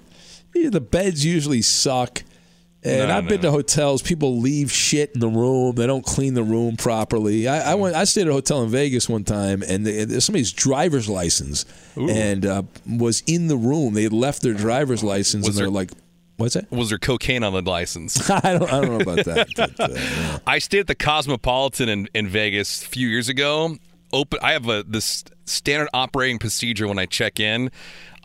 [0.55, 2.23] Yeah, the beds usually suck.
[2.81, 4.01] And No, I've been to hotels.
[4.01, 5.75] People leave shit in the room.
[5.75, 7.45] They don't clean the room properly.
[7.47, 7.95] I, I went.
[7.95, 11.65] I stayed at a hotel in Vegas one time, and they, there's somebody's driver's license
[11.97, 13.93] and uh, was in the room.
[13.95, 15.91] They had left their driver's license, Was and they're there- like,
[16.37, 18.29] "What's that?" Was there cocaine on the license?
[18.29, 18.63] I don't.
[18.71, 19.47] I don't know about that.
[19.57, 20.39] but, uh, yeah.
[20.47, 23.75] I stayed at the Cosmopolitan in, in Vegas a few years ago.
[24.13, 24.39] Open.
[24.41, 27.71] I have a this standard operating procedure when I check in.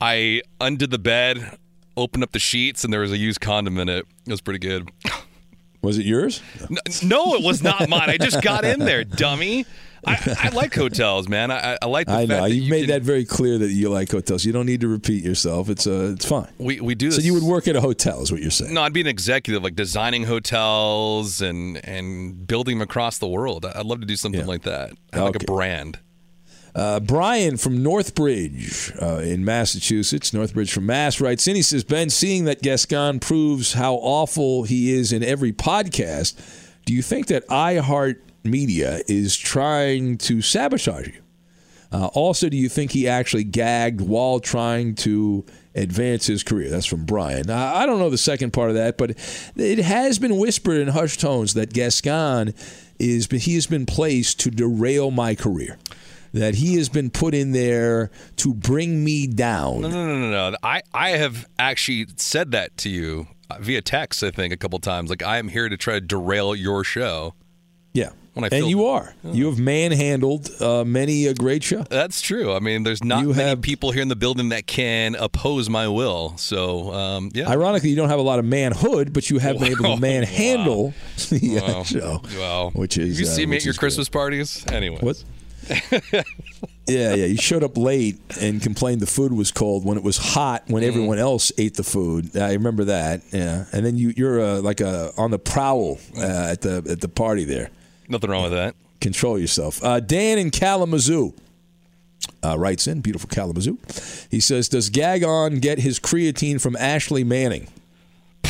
[0.00, 1.58] I undid the bed,
[1.96, 4.07] opened up the sheets, and there was a used condom in it.
[4.26, 4.90] It was pretty good.
[5.83, 6.40] Was it yours?
[6.62, 8.09] N- No, it was not mine.
[8.09, 9.66] I just got in there, dummy.
[10.07, 11.50] I, I like hotels, man.
[11.50, 12.44] I, I like the I fact know.
[12.46, 14.44] You've you made can- that very clear that you like hotels.
[14.44, 15.70] You don't need to repeat yourself.
[15.70, 16.48] It's uh, it's fine.
[16.59, 18.74] We we do So you would work at a hotel, is what you're saying?
[18.74, 23.64] No, I'd be an executive, like designing hotels and and building them across the world.
[23.64, 24.46] I'd love to do something Yeah.
[24.46, 24.90] like that.
[25.12, 25.98] Have like a brand.
[26.74, 31.54] Uh, Brian from Northbridge uh, in Massachusetts, Northbridge from Mass, writes in.
[31.54, 36.34] He says, Ben, seeing that Gascon proves how awful he is in every podcast,
[36.84, 41.22] do you think that iHeart Media is trying to sabotage you?
[41.92, 46.68] Uh, also, do you think he actually gagged while trying to advance his career?
[46.68, 47.48] That's from Brian.
[47.50, 49.10] I, I don't know the second part of that, but
[49.54, 52.52] it has been whispered in hushed tones that Gascon
[52.98, 55.78] is he has been placed to derail my career.
[56.34, 59.80] That he has been put in there to bring me down.
[59.80, 60.56] No, no, no, no, no.
[60.62, 63.28] I, I have actually said that to you
[63.60, 65.10] via text, I think, a couple times.
[65.10, 67.34] Like, I am here to try to derail your show.
[67.92, 68.10] Yeah.
[68.32, 69.14] When I and you are.
[69.22, 71.82] You have manhandled uh, many a great show.
[71.88, 72.52] That's true.
[72.52, 75.70] I mean, there's not You many have- people here in the building that can oppose
[75.70, 76.36] my will.
[76.36, 77.48] So, um, yeah.
[77.48, 80.94] Ironically, you don't have a lot of manhood, but you have been able to manhandle
[81.30, 81.82] the uh, Wow.
[81.84, 82.22] show.
[82.36, 82.70] Wow.
[82.74, 84.64] Which is you uh, see me at your is Christmas parties?
[84.66, 84.98] Anyway.
[84.98, 85.22] What?
[86.12, 87.27] yeah, yeah.
[87.27, 90.83] You showed up late and complained the food was cold when it was hot when
[90.83, 90.87] Mm.
[90.88, 92.37] everyone else ate the food.
[92.37, 93.22] I remember that.
[93.33, 96.20] Yeah, and then you you're uh, like a on the prowl uh,
[96.53, 97.70] at the at the party there.
[98.09, 98.74] Nothing wrong with that.
[99.00, 99.83] Control yourself.
[99.85, 101.35] Uh, Dan in Kalamazoo
[102.42, 103.79] uh, writes in, beautiful Kalamazoo.
[104.31, 107.68] He says, "Does Gagon get his creatine from Ashley Manning?"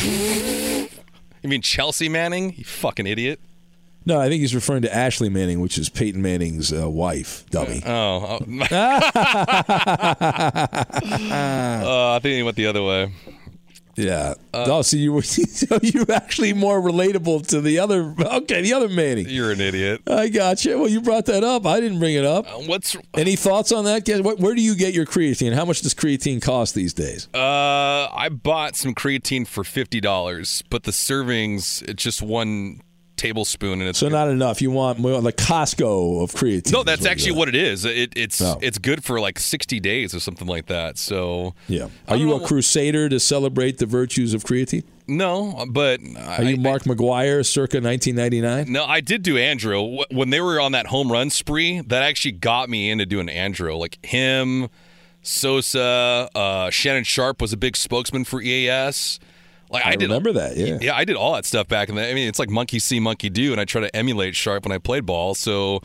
[0.03, 2.55] You mean Chelsea Manning?
[2.57, 3.39] You fucking idiot.
[4.07, 7.83] No, I think he's referring to Ashley Manning, which is Peyton Manning's uh, wife, dummy.
[7.87, 8.39] Oh.
[8.41, 8.45] oh.
[11.35, 13.13] Uh, I think he went the other way.
[13.97, 14.35] Yeah.
[14.53, 18.15] oh, so you were so you actually more relatable to the other.
[18.19, 19.29] Okay, the other Manning.
[19.29, 20.03] You're an idiot.
[20.07, 20.79] I got you.
[20.79, 21.67] Well, you brought that up.
[21.67, 22.47] I didn't bring it up.
[22.47, 24.09] Uh, What's Any thoughts on that?
[24.39, 25.55] Where do you get your creatine?
[25.55, 27.29] How much does creatine cost these days?
[27.35, 32.81] Uh, I bought some creatine for fifty dollars, but the servings it's just one
[33.25, 34.61] tablespoon, and it's So not enough.
[34.61, 36.73] You want more like Costco of creatine.
[36.73, 36.83] no.
[36.83, 37.85] That's what actually what it is.
[37.85, 38.59] It, it's Oh.
[38.61, 40.99] it's good for like sixty days or something like that.
[40.99, 41.89] So Yeah.
[42.09, 44.85] Are you don't a crusader to celebrate the virtues of creatine?
[45.07, 48.73] no, but Are you Mark McGwire, circa 1999?
[48.73, 51.81] No, I did do Andro when they were on that home run spree.
[51.81, 53.79] That actually got me into doing Andro.
[53.79, 54.69] Like him,
[55.23, 59.19] Sosa, uh, Shannon Sharpe was a big spokesman for EAS.
[59.75, 60.57] Like I, I did remember that.
[60.57, 60.79] Yeah.
[60.81, 62.09] Yeah, I did all that stuff back in the.
[62.09, 64.73] I mean, it's like monkey see, monkey do, and I try to emulate Sharpe when
[64.73, 65.35] I played ball.
[65.35, 65.81] So.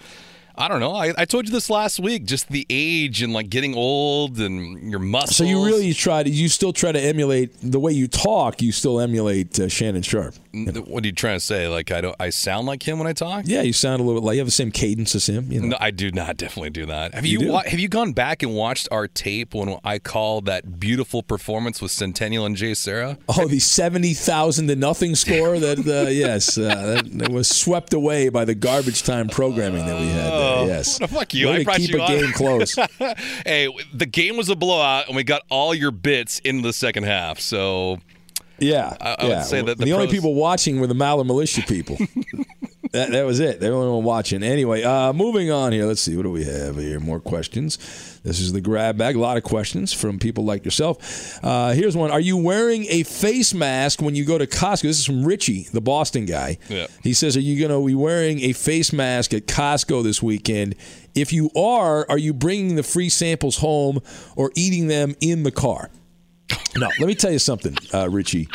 [0.60, 0.94] I don't know.
[0.94, 2.26] I, I told you this last week.
[2.26, 5.38] Just the age and like getting old and your muscles.
[5.38, 8.62] So you really try to, you still try to emulate the way you talk.
[8.62, 10.36] You still emulate uh, Shannon Sharpe.
[10.52, 11.68] What are you trying to say?
[11.70, 12.16] Like I don't.
[12.20, 13.44] I sound like him when I talk.
[13.48, 15.50] Yeah, you sound a little bit like you have the same cadence as him.
[15.52, 15.68] You know.
[15.70, 17.14] No, I do not definitely do that.
[17.14, 20.46] Have You you, wa- have you gone back and watched our tape when I called
[20.48, 23.18] that beautiful performance with Centennial and JSerra?
[23.30, 25.58] Oh, the seventy thousand to nothing score.
[25.60, 30.00] That uh, yes, uh, that, that was swept away by the garbage time programming that
[30.02, 30.32] we had.
[30.32, 30.49] There.
[30.68, 31.48] Yes, Oh, fuck you.
[31.48, 32.08] Way I brought keep you a on.
[32.08, 32.76] game close.
[33.46, 37.04] hey, the game was a blowout, and we got all your bits in the second
[37.04, 37.40] half.
[37.40, 38.00] So
[38.60, 41.62] Yeah, I- I would say that the, the only people watching were the Maller militia
[41.68, 41.98] people.
[42.92, 43.60] that, that was it.
[43.60, 44.42] They only one watching.
[44.42, 45.86] Anyway, uh, moving on here.
[45.86, 46.16] Let's see.
[46.16, 47.00] What do we have here?
[47.00, 47.78] More questions.
[48.24, 49.16] This is the grab bag.
[49.16, 51.40] A lot of questions from people like yourself.
[51.44, 52.10] Uh, here's one.
[52.10, 54.84] Are you wearing a face mask when you go to Costco?
[54.84, 56.58] This is from Richie, the Boston guy.
[56.68, 56.88] Yeah.
[57.04, 60.76] He says, Are you going to be wearing a face mask at Costco this weekend?
[61.14, 64.00] If you are, are you bringing the free samples home
[64.36, 65.90] or eating them in the car?
[66.76, 68.48] No, let me tell you something, uh, Richie.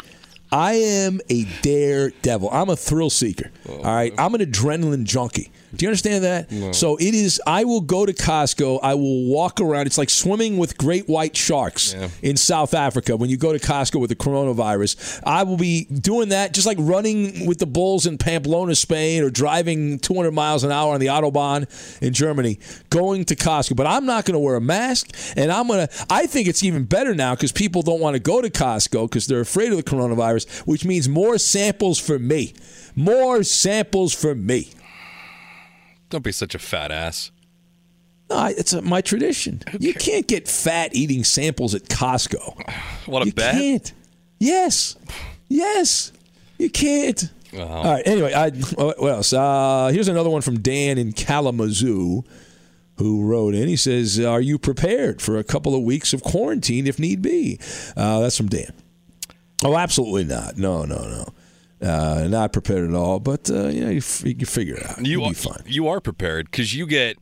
[0.55, 2.49] I am a daredevil.
[2.53, 3.51] I'm a thrill seeker.
[3.69, 5.51] Oh, all right, I'm an adrenaline junkie.
[5.77, 6.75] Do you understand that?
[6.75, 7.41] So it is.
[7.47, 8.81] I will go to Costco.
[8.83, 9.87] I will walk around.
[9.87, 13.17] It's like swimming with great white sharks in South Africa.
[13.17, 16.79] When you go to Costco with the coronavirus, I will be doing that, just like
[16.81, 21.07] running with the bulls in Pamplona, Spain, or driving 200 miles an hour on the
[21.07, 21.67] autobahn
[22.03, 22.59] in Germany.
[22.91, 25.89] Going to Costco, but I'm not going to wear a mask, and I'm gonna.
[26.11, 29.27] I think it's even better now because people don't want to go to Costco because
[29.27, 32.55] they're afraid of the coronavirus, which means more samples for me.
[32.97, 34.71] More samples for me.
[36.11, 37.31] Don't be such a fat ass.
[38.31, 39.63] No, it's a, my tradition.
[39.79, 42.61] You can't get fat eating samples at Costco.
[43.07, 43.55] What a you bet.
[43.55, 43.93] can't.
[44.39, 44.97] Yes,
[45.49, 46.11] yes,
[46.57, 47.29] you can't.
[47.55, 48.03] All right.
[48.07, 49.33] Anyway, I, what else?
[49.35, 52.25] Uh, here's another one from Dan in Kalamazoo,
[52.97, 53.69] who wrote in.
[53.69, 57.59] He says, "Are you prepared for a couple of weeks of quarantine if need be?"
[57.95, 58.73] Uh, that's from Dan.
[59.63, 60.57] Oh, absolutely not.
[60.57, 61.29] No, no, no.
[61.85, 63.21] Uh, not prepared at all.
[63.21, 65.05] But uh, yeah, you, f- you can figure it out.
[65.05, 65.63] You You'll are be fine.
[65.67, 67.19] you are prepared because you get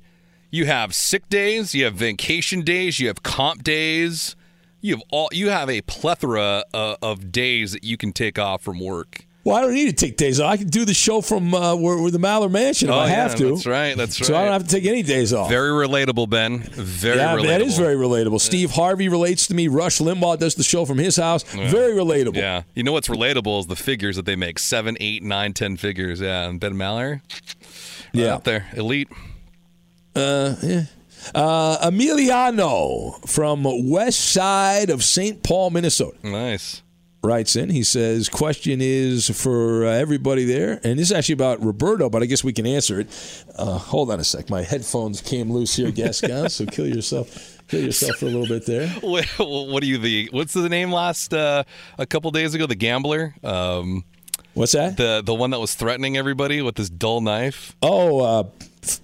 [0.51, 4.37] you have sick days, you have vacation days, you have comp days,
[4.81, 8.63] you have all you have a plethora uh, of days that you can take off
[8.63, 9.27] from work.
[9.45, 10.53] Well, I don't need to take days off.
[10.53, 13.09] I can do the show from uh, where, where the Maller Mansion if Oh, I
[13.09, 13.49] yeah, have to.
[13.51, 14.27] that's right, that's right.
[14.29, 15.49] So I don't have to take any days off.
[15.49, 16.61] Very relatable, Ben.
[16.61, 17.47] Very yeah, relatable.
[17.49, 18.41] that is very relatable.
[18.41, 19.67] Steve Harvey relates to me.
[19.67, 21.43] Rush Limbaugh does the show from his house.
[21.43, 22.37] Very relatable.
[22.37, 25.77] Yeah, you know what's relatable is the figures that they make seven, eight, nine, ten
[25.77, 26.21] figures.
[26.21, 27.21] Yeah, and Ben Maller,
[28.13, 28.35] Yeah.
[28.35, 29.09] out there, elite.
[30.15, 30.83] Uh, yeah.
[31.35, 35.43] Uh, Emiliano from west side of St.
[35.43, 36.17] Paul, Minnesota.
[36.23, 36.82] Nice.
[37.23, 37.71] Writes in.
[37.71, 42.23] He says, "Question is for uh, everybody there, and this is actually about Roberto, but
[42.23, 44.51] I guess we can answer it." Uh, hold on a sec.
[44.51, 46.49] My headphones came loose here, Gascon.
[46.51, 47.59] so kill yourself.
[47.69, 48.89] Kill yourself for a little bit there.
[49.03, 50.29] What, what are you the?
[50.33, 51.65] What's the name last uh,
[51.99, 52.67] a couple days ago?
[52.67, 53.35] The gambler.
[53.43, 54.05] Um,
[54.55, 54.97] What's that?
[54.97, 57.75] The the one that was threatening everybody with this dull knife.
[57.83, 58.45] Oh, uh,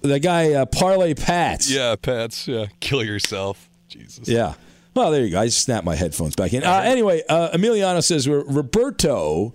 [0.01, 1.71] the guy uh, Parlay Pats.
[1.71, 2.47] Yeah, Pats.
[2.47, 3.69] Yeah, kill yourself.
[3.87, 4.27] Jesus.
[4.27, 4.53] Yeah.
[4.95, 5.39] Well, there you go.
[5.39, 6.63] I snapped my headphones back in.
[6.63, 9.53] Uh, anyway, uh, Emiliano says Roberto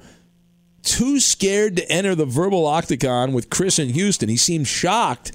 [0.82, 4.28] too scared to enter the verbal octagon with Chris in Houston.
[4.28, 5.32] He seemed shocked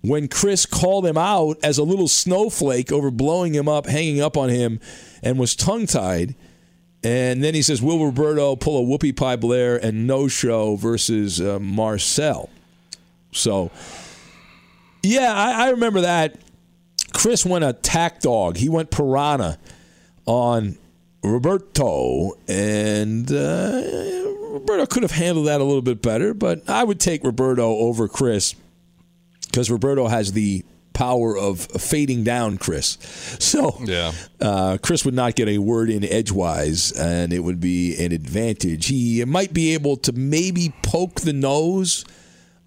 [0.00, 4.36] when Chris called him out as a little snowflake over blowing him up, hanging up
[4.36, 4.80] on him,
[5.22, 6.34] and was tongue tied.
[7.02, 11.40] And then he says, Will Roberto pull a whoopie pie Blair and no show versus
[11.40, 12.50] uh, Marcel?
[13.32, 13.70] So,
[15.02, 16.36] yeah, I, I remember that.
[17.26, 18.56] Chris went a tack dog.
[18.56, 19.58] He went piranha
[20.26, 20.78] on
[21.24, 23.82] Roberto, and uh,
[24.52, 28.06] Roberto could have handled that a little bit better, but I would take Roberto over
[28.06, 28.54] Chris
[29.46, 32.96] because Roberto has the power of fading down Chris.
[33.42, 34.12] So yeah.
[34.40, 38.86] uh, Chris would not get a word in edgewise, and it would be an advantage.
[38.86, 42.04] He might be able to maybe poke the nose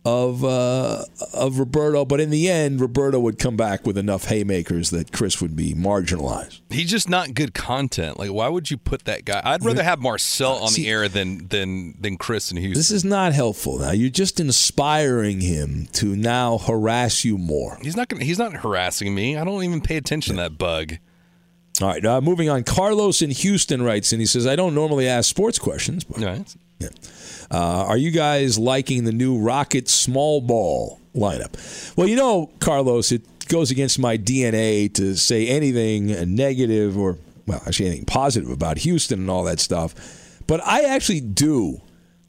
[0.05, 4.91] of uh, of Roberto, but in the end, Roberto would come back with enough haymakers
[4.91, 6.61] that Chris would be marginalized.
[6.69, 8.17] He's just not good content.
[8.17, 9.41] Like, why would you put that guy?
[9.43, 12.79] I'd rather have Marcel on See, the air than than than Chris and Houston.
[12.79, 13.79] This is not helpful.
[13.79, 17.77] Now you're just inspiring him to now harass you more.
[17.81, 18.07] He's not.
[18.07, 19.35] Gonna, he's not harassing me.
[19.35, 20.43] I don't even pay attention yeah.
[20.43, 20.93] to that bug.
[21.81, 22.63] All right, uh, moving on.
[22.63, 26.55] Carlos in Houston writes, and he says, "I don't normally ask sports questions, but right.
[26.79, 26.89] yeah."
[27.51, 31.95] Uh, are you guys liking the new Rocket small ball lineup?
[31.95, 37.61] Well, you know, Carlos, it goes against my DNA to say anything negative or, well,
[37.65, 39.93] actually anything positive about Houston and all that stuff.
[40.47, 41.81] But I actually do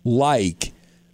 [0.05, 0.73] like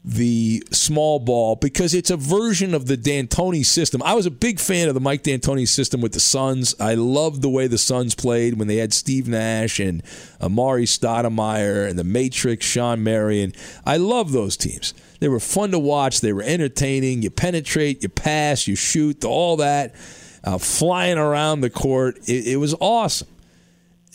[0.09, 4.01] the small ball because it's a version of the D'Antoni system.
[4.05, 6.77] I was a big fan of the Mike D'Antoni system with the Suns.
[6.79, 10.05] I loved the way the Suns played when they had Steve Nash and
[10.41, 13.53] Amar'e Stoudemire and the Matrix, Shawn Marion.
[13.85, 14.95] I love those teams.
[15.19, 16.21] They were fun to watch.
[16.21, 17.23] They were entertaining.
[17.23, 19.97] You penetrate, you pass, you shoot, all that,
[20.45, 22.19] uh, flying around the court.
[22.29, 23.27] It, it was awesome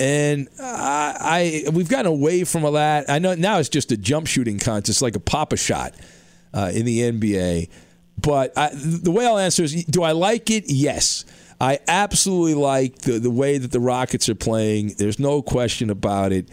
[0.01, 3.07] and I, I, we've gotten away from all that.
[3.07, 5.93] I know now it's just a jump shooting contest, like a Pop-A-Shot
[6.55, 7.69] uh, in the NBA.
[8.17, 10.65] But I, the way I'll answer is: Do I like it?
[10.67, 11.23] Yes,
[11.59, 14.95] I absolutely like the the way that the Rockets are playing.
[14.97, 16.49] There's no question about it.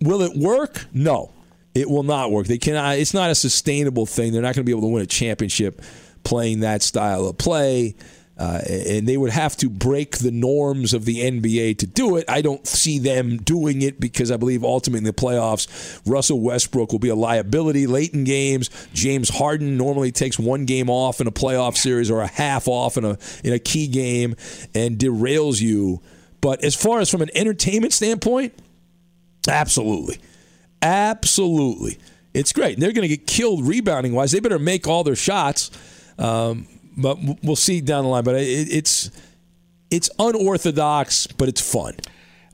[0.00, 0.86] Will it work?
[0.94, 1.32] No,
[1.74, 2.46] it will not work.
[2.46, 2.98] They cannot.
[2.98, 4.32] It's not a sustainable thing.
[4.32, 5.82] They're not going to be able to win a championship
[6.24, 7.94] playing that style of play.
[8.38, 12.24] Uh, and they would have to break the norms of the NBA to do it.
[12.28, 16.92] I don't see them doing it because I believe ultimately in the playoffs, Russell Westbrook
[16.92, 18.68] will be a liability late in games.
[18.92, 22.98] James Harden normally takes one game off in a playoff series or a half off
[22.98, 24.36] in a in a key game
[24.74, 26.02] and derails you.
[26.42, 28.52] But as far as from an entertainment standpoint,
[29.48, 30.18] absolutely,
[30.82, 31.98] absolutely,
[32.34, 32.78] it's great.
[32.78, 34.32] They're going to get killed rebounding wise.
[34.32, 35.70] They better make all their shots.
[36.18, 38.24] Um, but we'll see down the line.
[38.24, 39.10] But it, it's
[39.90, 41.94] it's unorthodox, but it's fun.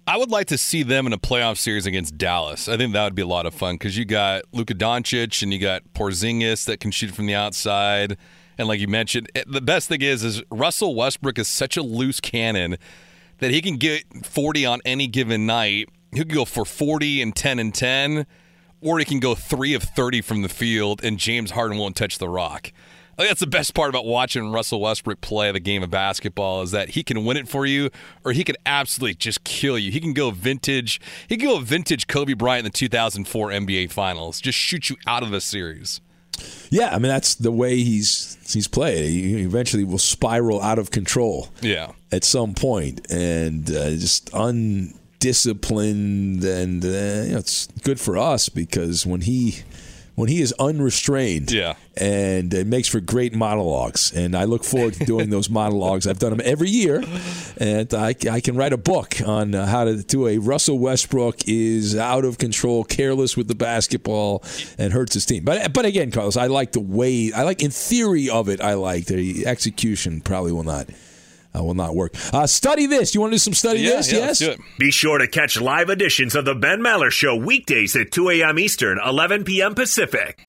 [0.07, 2.68] I would like to see them in a playoff series against Dallas.
[2.68, 5.52] I think that would be a lot of fun because you got Luka Doncic and
[5.52, 8.16] you got Porzingis that can shoot from the outside.
[8.59, 12.20] And like you mentioned, the best thing is is Russell Westbrook is such a loose
[12.20, 12.78] cannon
[13.38, 15.88] that he can get 40 on any given night.
[16.12, 18.26] He can go for 40 and 10 and 10,
[18.81, 22.18] or he can go 3 of 30 from the field and James Harden won't touch
[22.18, 22.72] the rock.
[23.12, 26.62] I think that's the best part about watching Russell Westbrook play the game of basketball
[26.62, 27.90] is that he can win it for you,
[28.25, 29.92] or he can absolutely just kill you.
[29.92, 30.98] He can go vintage.
[31.29, 35.22] He can go vintage Kobe Bryant in the 2004 NBA Finals, just shoot you out
[35.22, 36.01] of the series.
[36.70, 39.11] Yeah, I mean that's the way he's he's played.
[39.11, 41.51] He eventually will spiral out of control.
[41.61, 48.16] Yeah, at some point, and uh, just undisciplined, and uh, you know, it's good for
[48.16, 49.57] us because when he
[50.14, 51.51] when he is unrestrained.
[51.51, 51.75] Yeah.
[51.96, 54.12] And it makes for great monologues.
[54.12, 56.07] And I look forward to doing those monologues.
[56.07, 57.03] I've done them every year.
[57.59, 61.48] And I, I can write a book on uh, how to do a Russell Westbrook
[61.48, 64.42] is out of control, careless with the basketball,
[64.79, 65.44] and hurts his team.
[65.44, 68.74] But, but again, Carlos, I like the way, I like in theory of it, I
[68.74, 70.89] like the execution probably will not
[71.55, 72.14] uh, will not work.
[72.32, 73.14] Uh, study this.
[73.14, 74.12] You want to do some study yeah, this?
[74.12, 74.59] Yeah, yes.
[74.78, 78.59] Be sure to catch live editions of the Ben Maller Show weekdays at 2 a.m.
[78.59, 79.74] Eastern, 11 p.m.
[79.74, 80.48] Pacific.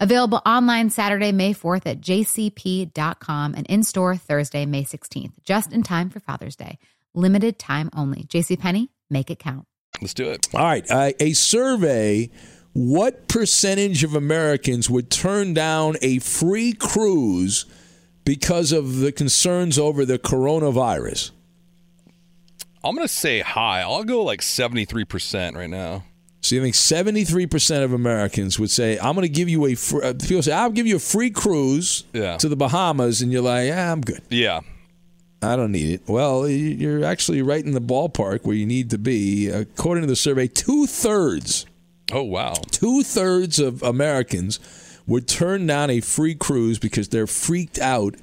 [0.00, 5.82] Available online Saturday, May 4th at jcp.com and in store Thursday, May 16th, just in
[5.82, 6.78] time for Father's Day.
[7.14, 8.24] Limited time only.
[8.24, 9.66] JCPenney, make it count.
[10.00, 10.48] Let's do it.
[10.54, 10.90] All right.
[10.90, 12.30] Uh, a survey
[12.72, 17.66] what percentage of Americans would turn down a free cruise
[18.24, 21.32] because of the concerns over the coronavirus?
[22.84, 23.82] I'm going to say high.
[23.82, 26.04] I'll go like 73% right now.
[26.42, 30.02] So you think 73% of Americans would say, I'm going to give you a free,
[30.02, 32.38] uh, people say, I'll give you a free cruise Yeah.
[32.38, 33.20] to the Bahamas.
[33.20, 34.22] And you're like, yeah, I'm good.
[34.30, 34.60] Yeah.
[35.42, 36.02] I don't need it.
[36.08, 39.48] Well, you're actually right in the ballpark where you need to be.
[39.48, 41.66] According to the survey, two thirds,
[42.12, 42.54] Oh, wow.
[42.70, 44.58] two thirds of Americans
[45.06, 48.14] would turn down a free cruise because they're freaked out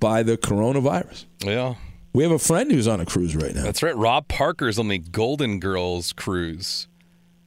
[0.00, 1.24] by the coronavirus.
[1.40, 1.74] Yeah.
[2.12, 3.62] We have a friend who's on a cruise right now.
[3.62, 3.96] That's right.
[3.96, 6.88] Rob Parker's on the Golden Girls cruise.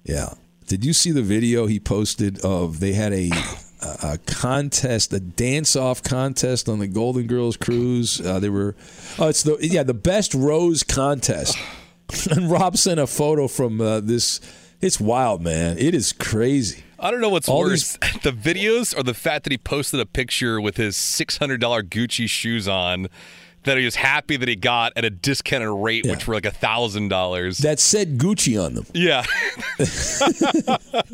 [0.04, 0.34] Yeah.
[0.68, 3.32] Did you see the video he posted of they had a
[4.01, 8.22] a contest, a dance-off contest on the Golden Girls cruise?
[8.22, 8.76] Uh, they were,
[9.20, 11.58] oh, it's the yeah the best rose contest.
[12.32, 14.39] and Rob sent a photo from uh, this.
[14.82, 15.78] It's wild, man.
[15.78, 16.84] It is crazy.
[16.99, 20.06] I don't know what's All worse, the videos or the fact that he posted a
[20.06, 23.08] picture with his $600 Gucci shoes on
[23.66, 26.11] that he was happy that he got at a discounted rate, Yeah.
[26.14, 27.59] which were like a thousand dollars.
[27.59, 28.86] That said Gucci on them.
[28.93, 29.24] Yeah,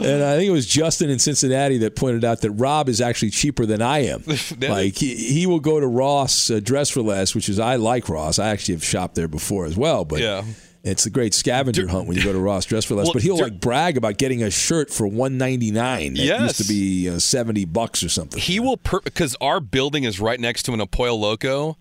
[0.00, 3.30] And I think it was Justin in Cincinnati that pointed out that Rob is actually
[3.30, 4.22] cheaper than I am.
[4.60, 8.08] like he, he will go to Ross uh, Dress for Less, which is I like
[8.08, 8.38] Ross.
[8.38, 10.44] I actually have shopped there before as well, but Yeah.
[10.88, 13.06] It's a great scavenger hunt when you go to Ross Dress for Less.
[13.06, 16.14] Well, but he'll like brag about getting a shirt for one ninety nine.
[16.14, 16.40] That Yes.
[16.40, 18.40] used to be uh, seventy bucks or something.
[18.40, 21.76] he will because our building is right next to an El Pollo Loco.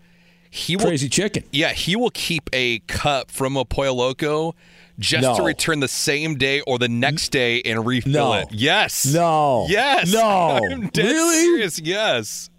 [0.50, 1.44] He will, Crazy chicken.
[1.52, 4.56] yeah, he will keep a cup from El Pollo Loco
[4.98, 8.34] just to return the same day or the next day and refill No.
[8.34, 8.48] it.
[8.52, 9.68] Yes, No.
[9.70, 10.58] yes, No.
[10.96, 11.40] Really?
[11.42, 11.80] serious.
[11.80, 12.50] Yes.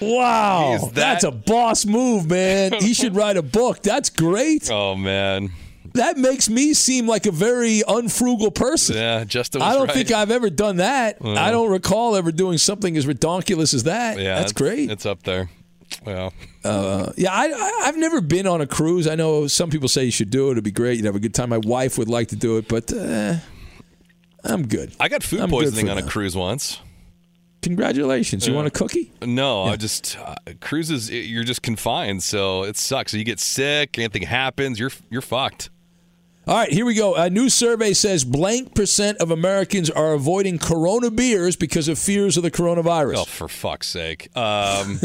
[0.00, 2.72] Wow, that- that's a boss move, man.
[2.80, 3.82] he should write a book.
[3.82, 4.70] That's great.
[4.78, 5.50] Oh man,
[5.94, 8.96] That makes me seem like a very unfrugal person.
[8.96, 9.60] yeah, Justin.
[9.60, 9.94] Was I don't right.
[9.96, 11.18] think I've ever done that.
[11.24, 14.18] I don't recall ever doing something as ridiculous as that.
[14.18, 14.90] Yeah, That's great.
[14.90, 15.50] It's up there.
[16.06, 16.30] Yeah.
[16.64, 19.06] Uh, yeah, I, I, I've never been on a cruise.
[19.08, 20.52] I know some people say you should do it.
[20.52, 20.96] It'd be great.
[20.96, 21.48] You'd have a good time.
[21.48, 23.36] My wife would like to do it, but uh,
[24.44, 24.94] I'm good.
[25.00, 26.78] I got food I'm poisoning on a cruise once.
[27.62, 28.46] Congratulations.
[28.46, 28.56] You Yeah.
[28.56, 29.12] want a cookie?
[29.22, 31.10] No, I just uh, cruises.
[31.10, 33.12] You're just confined, so it sucks.
[33.14, 35.70] You get sick, anything happens, you're you're fucked.
[36.48, 37.14] All right, here we go.
[37.14, 42.38] A new survey says blank percent of Americans are avoiding Corona beers because of fears
[42.38, 43.16] of the coronavirus.
[43.18, 44.34] Oh, for fuck's sake!
[44.34, 44.98] Um,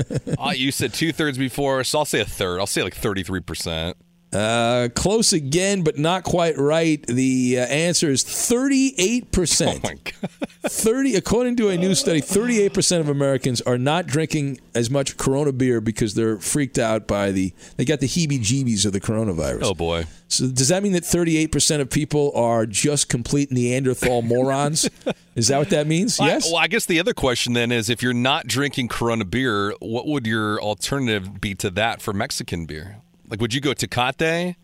[0.54, 2.60] you said two thirds before, so I'll say a third.
[2.60, 3.98] I'll say like thirty-three percent.
[4.32, 7.04] Uh, close again, but not quite right.
[7.06, 9.66] The uh, answer is 38%.
[9.66, 10.30] Oh my god!
[10.68, 15.52] 30 according to a new study 38% of americans are not drinking as much corona
[15.52, 19.60] beer because they're freaked out by the they got the heebie jeebies of the coronavirus
[19.62, 20.06] Oh boy!
[20.26, 24.90] so does that mean that 38% of people are just complete neanderthal morons
[25.36, 27.88] is that what that means I- yes well, I guess the other question then is,
[27.88, 32.66] if you're not drinking Corona beer, what would your alternative be to that for Mexican
[32.66, 32.96] beer?
[33.28, 34.56] Like, would you go Tecate?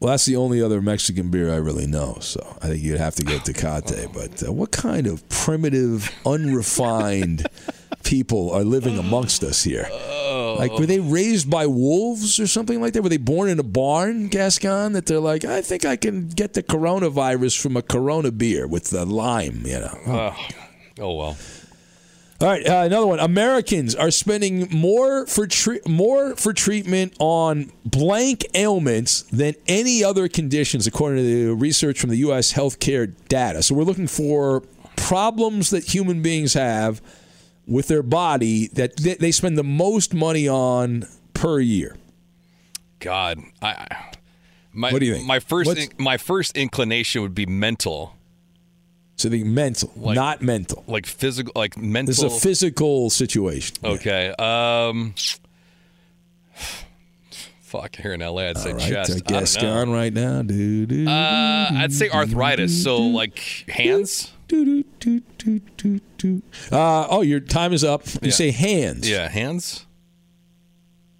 [0.00, 3.14] well that's the only other mexican beer i really know so i think you'd have
[3.14, 7.46] to go tecate but uh, what kind of primitive unrefined
[8.02, 9.88] people are living amongst us here
[10.58, 13.02] Like, were they raised by wolves or something like that?
[13.02, 14.92] Were they born in a barn, Gascon?
[14.92, 18.90] That they're like, I think I can get the coronavirus from a Corona beer with
[18.90, 19.98] the lime, you know.
[21.00, 21.36] Oh well.
[22.44, 23.20] All right, uh, another one.
[23.20, 30.28] Americans are spending more for tre- more for treatment on blank ailments than any other
[30.28, 32.52] conditions, according to the research from the U.S.
[32.52, 33.62] healthcare data.
[33.62, 34.62] So we're looking for
[34.94, 37.00] problems that human beings have
[37.66, 41.96] with their body that they- they spend the most money on per year.
[43.00, 43.86] God, I.
[44.70, 45.26] My, What do you think?
[45.26, 48.13] My first, in, my first inclination would be mental,
[49.16, 50.82] So the mental, Like- not mental.
[50.88, 52.10] like physical, like mental.
[52.12, 53.76] This is a physical situation.
[53.84, 54.34] Okay.
[54.38, 55.14] Um.
[57.60, 57.96] Fuck.
[57.96, 59.10] Here in LA, I'd say All right, chest.
[59.10, 59.20] I know.
[59.40, 60.42] Gascon right now.
[60.42, 62.82] Do, Uh, I'd say arthritis.
[62.82, 63.38] So like
[63.68, 64.30] hands.
[64.48, 66.42] do, do, do.
[66.70, 68.06] Uh, oh, your time is up.
[68.14, 68.30] You Yeah.
[68.30, 69.08] say hands.
[69.08, 69.84] Yeah, hands.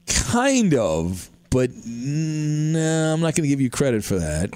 [0.07, 4.51] Kind of, but no, I'm not going to give you credit for that.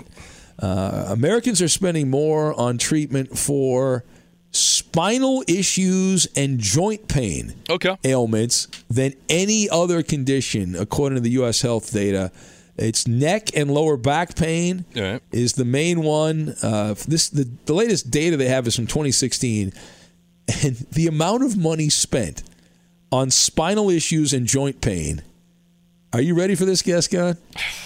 [0.59, 4.05] Uh, Americans are spending more on treatment for
[4.51, 7.97] spinal issues and joint pain Okay.
[8.05, 11.61] ailments than any other condition, according to the U.S.
[11.61, 12.33] health data.
[12.77, 15.21] It's neck and lower back pain right.
[15.33, 16.55] is the main one.
[16.63, 19.73] Uh, this the, the latest data they have is from 2016,
[20.65, 22.43] and the amount of money spent
[23.13, 25.23] on spinal issues and joint pain.
[26.13, 27.37] Are you ready for this, Gascon?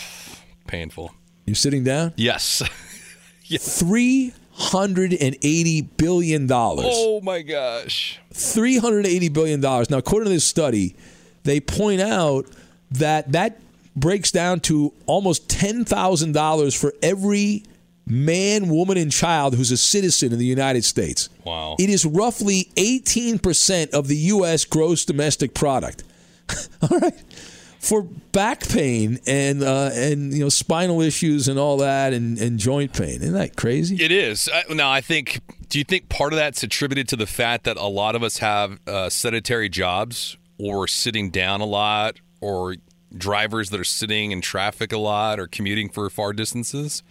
[0.66, 1.12] Painful.
[1.46, 2.12] You're sitting down.
[2.16, 2.62] Yes.
[3.58, 6.86] Three hundred and eighty billion dollars.
[6.88, 8.18] oh my gosh.
[8.32, 9.60] $380 billion.
[9.60, 10.96] Now, according to this study,
[11.42, 12.46] they point out
[12.92, 13.60] that that
[13.94, 17.64] breaks down to almost $10,000 for every
[18.06, 21.28] man, woman, and child who's a citizen in the United States.
[21.44, 21.76] Wow.
[21.78, 24.64] It is roughly 18% of the U.S.
[24.64, 26.04] gross domestic product.
[26.90, 27.14] all right.
[27.82, 32.56] For back pain and uh, and you know spinal issues and all that and, and
[32.56, 33.96] joint pain, isn't that crazy?
[34.02, 34.48] It is.
[34.48, 35.40] Uh, Now, I think.
[35.68, 38.38] Do you think part of that's attributed to the fact that a lot of us
[38.38, 42.76] have uh, sedentary jobs, or sitting down a lot, or
[43.16, 47.02] drivers that are sitting in traffic a lot, or commuting for far distances?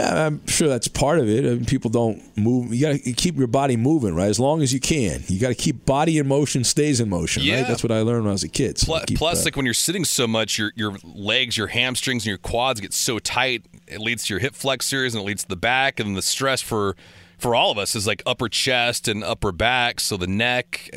[0.00, 1.44] Yeah, I'm sure that's part of it.
[1.44, 2.72] I mean, people don't move.
[2.72, 4.28] You got to keep your body moving, right?
[4.28, 5.22] As long as you can.
[5.28, 7.56] You got to keep body in motion stays in motion, Yeah.
[7.58, 7.68] right?
[7.68, 8.78] That's what I learned when I was a kid.
[8.78, 11.66] So Plus, keep, plus uh, like when you're sitting so much, your your legs, your
[11.66, 13.66] hamstrings, and your quads get so tight.
[13.86, 16.60] It leads to your hip flexors, and it leads to the back, and the stress
[16.62, 16.96] for
[17.38, 20.00] for all of us is like upper chest and upper back.
[20.00, 20.90] So the neck.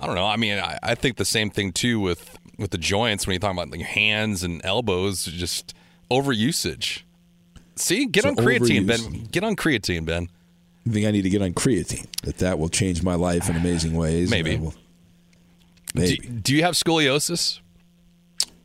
[0.00, 0.26] I, don't know.
[0.26, 3.40] I mean, I, I think the same thing too with with the joints when you
[3.40, 5.24] talk about like hands and elbows.
[5.26, 5.74] Just
[6.10, 7.02] overusage.
[7.82, 9.24] See, get So on creatine, Ben.
[9.30, 10.28] Get on creatine, Ben.
[10.86, 12.06] I think I need to get on creatine.
[12.22, 14.30] That that will change my life in amazing ways.
[14.30, 14.56] Maybe.
[14.56, 14.70] Will-
[15.94, 16.16] Do, maybe.
[16.16, 17.60] do you have scoliosis?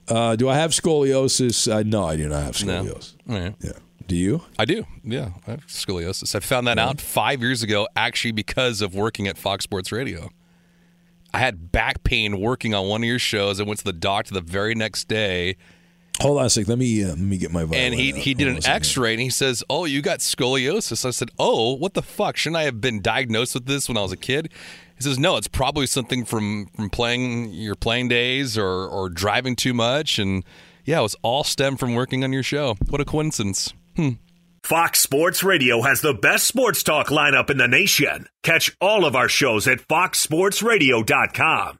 [0.08, 1.72] uh, do I have scoliosis?
[1.72, 2.84] Uh, no, I do not have No.
[2.86, 3.56] scoliosis.
[3.62, 3.72] Yeah.
[4.08, 4.42] Do you?
[4.58, 4.86] I do.
[5.04, 6.34] Yeah, I have scoliosis.
[6.34, 10.30] I found that out five years ago, actually, because of working at Fox Sports Radio.
[11.34, 13.60] I had back pain working on one of your shows.
[13.60, 15.58] I went to the doctor the very next day,
[16.22, 16.68] Hold on a sec.
[16.68, 18.18] Let me uh, let me get my violin and he out.
[18.20, 18.72] he did Hold an.
[18.72, 22.38] X-ray, and he says, "Oh, you got scoliosis." I said, "Oh, what the fuck?
[22.38, 24.52] Shouldn't I have been diagnosed with this when I was a kid?"
[24.96, 29.56] He says, "No, it's probably something from from playing your playing days or or driving
[29.56, 30.44] too much." And
[30.86, 32.76] yeah, it was all stemmed from working on your show.
[32.90, 33.74] What a coincidence.
[33.96, 34.12] Hmm.
[34.64, 38.28] Fox Sports Radio has the best sports talk lineup in the nation.
[38.44, 41.80] Catch all of our shows at foxsportsradio.com.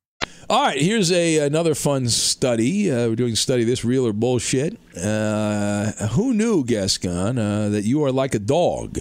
[0.49, 2.91] All right, here's a another fun study.
[2.91, 4.77] Uh, we're doing a study this real or bullshit.
[4.97, 8.99] Uh, who knew, Gascon, uh, that you are like a dog?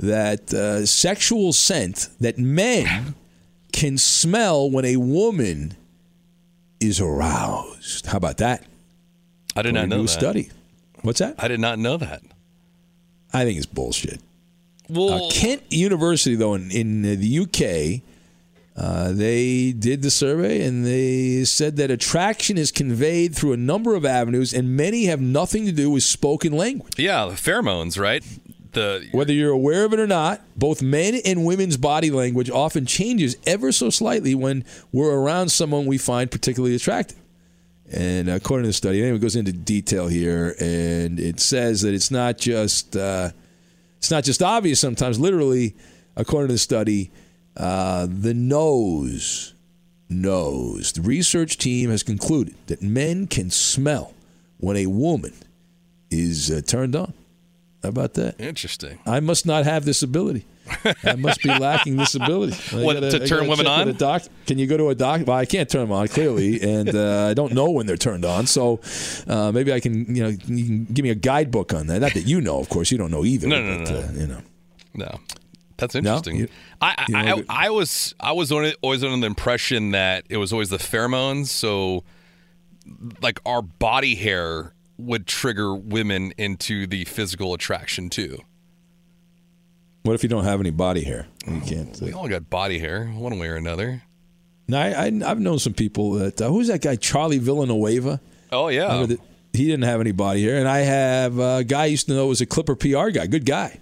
[0.00, 3.14] That uh, sexual scent that men
[3.72, 5.76] can smell when a woman
[6.80, 8.06] is aroused.
[8.06, 8.64] How about that?
[9.56, 10.08] I did not know new that.
[10.08, 10.50] study.
[11.02, 11.34] What's that?
[11.38, 12.22] I did not know that.
[13.32, 14.20] I think it's bullshit.
[14.88, 18.02] Well, Uh, Kent University, though, in, in the UK,
[18.78, 23.96] uh, they did the survey and they said that attraction is conveyed through a number
[23.96, 26.94] of avenues, and many have nothing to do with spoken language.
[26.96, 28.24] yeah, the pheromones, right?
[28.72, 32.86] The Whether you're aware of it or not, both men and women's body language often
[32.86, 37.18] changes ever so slightly when we're around someone we find particularly attractive.
[37.90, 41.94] And according to the study, anyway, it goes into detail here, and it says that
[41.94, 43.30] it's not just uh,
[43.96, 44.78] it's not just obvious.
[44.78, 45.74] Sometimes, literally,
[46.14, 47.10] according to the study,
[47.58, 49.54] uh, the nose
[50.08, 50.92] knows.
[50.92, 54.14] The research team has concluded that men can smell
[54.58, 55.34] when a woman
[56.10, 57.12] is uh, turned on.
[57.82, 58.40] How about that?
[58.40, 58.98] interesting.
[59.06, 60.44] I must not have this ability.
[61.04, 62.54] I must be lacking this ability.
[62.84, 63.92] What, gotta- to turn women on?
[63.94, 64.22] Doc.
[64.46, 65.22] Can you go to a doc?
[65.26, 68.24] Well, I can't turn them on clearly, and uh, I don't know when they're turned
[68.24, 68.46] on.
[68.46, 68.80] So
[69.28, 72.00] uh, maybe I can, you know, you can give me a guidebook on that.
[72.00, 73.46] Not that you know, of course, you don't know either.
[73.46, 73.98] No, no, but, no.
[73.98, 74.40] Uh, you know,
[74.94, 75.20] No,
[75.78, 76.00] that's No?
[76.00, 76.36] interesting.
[76.36, 76.48] You-
[76.82, 80.36] I, you I, I, I was I was on- always under the impression that it
[80.36, 81.46] was always the pheromones.
[81.46, 82.04] So,
[83.22, 88.38] like our body hair would trigger women into the physical attraction too.
[90.02, 91.26] what if you don't have any body hair?
[91.46, 92.00] You can't.
[92.00, 94.02] We Uh, all got body hair, one way or another.
[94.66, 96.40] no, I, I, I've known some people that.
[96.40, 96.96] Uh, who's that guy?
[96.96, 98.20] Charlie Villanueva.
[98.50, 99.06] Oh yeah,
[99.52, 102.26] he didn't have any body hair, and I have a guy I used to know
[102.26, 103.78] was a Clipper PR guy, good guy.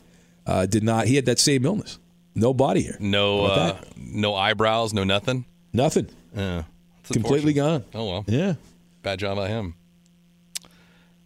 [0.47, 1.07] Uh, did not.
[1.07, 1.99] He had that same illness.
[2.35, 2.97] No body hair.
[3.01, 5.45] no uh, no eyebrows, no nothing.
[5.73, 6.09] Nothing.
[6.37, 6.65] Yeah,
[7.11, 7.85] Completely gone.
[7.95, 8.55] Oh well, Yeah.
[9.03, 9.75] bad job by him.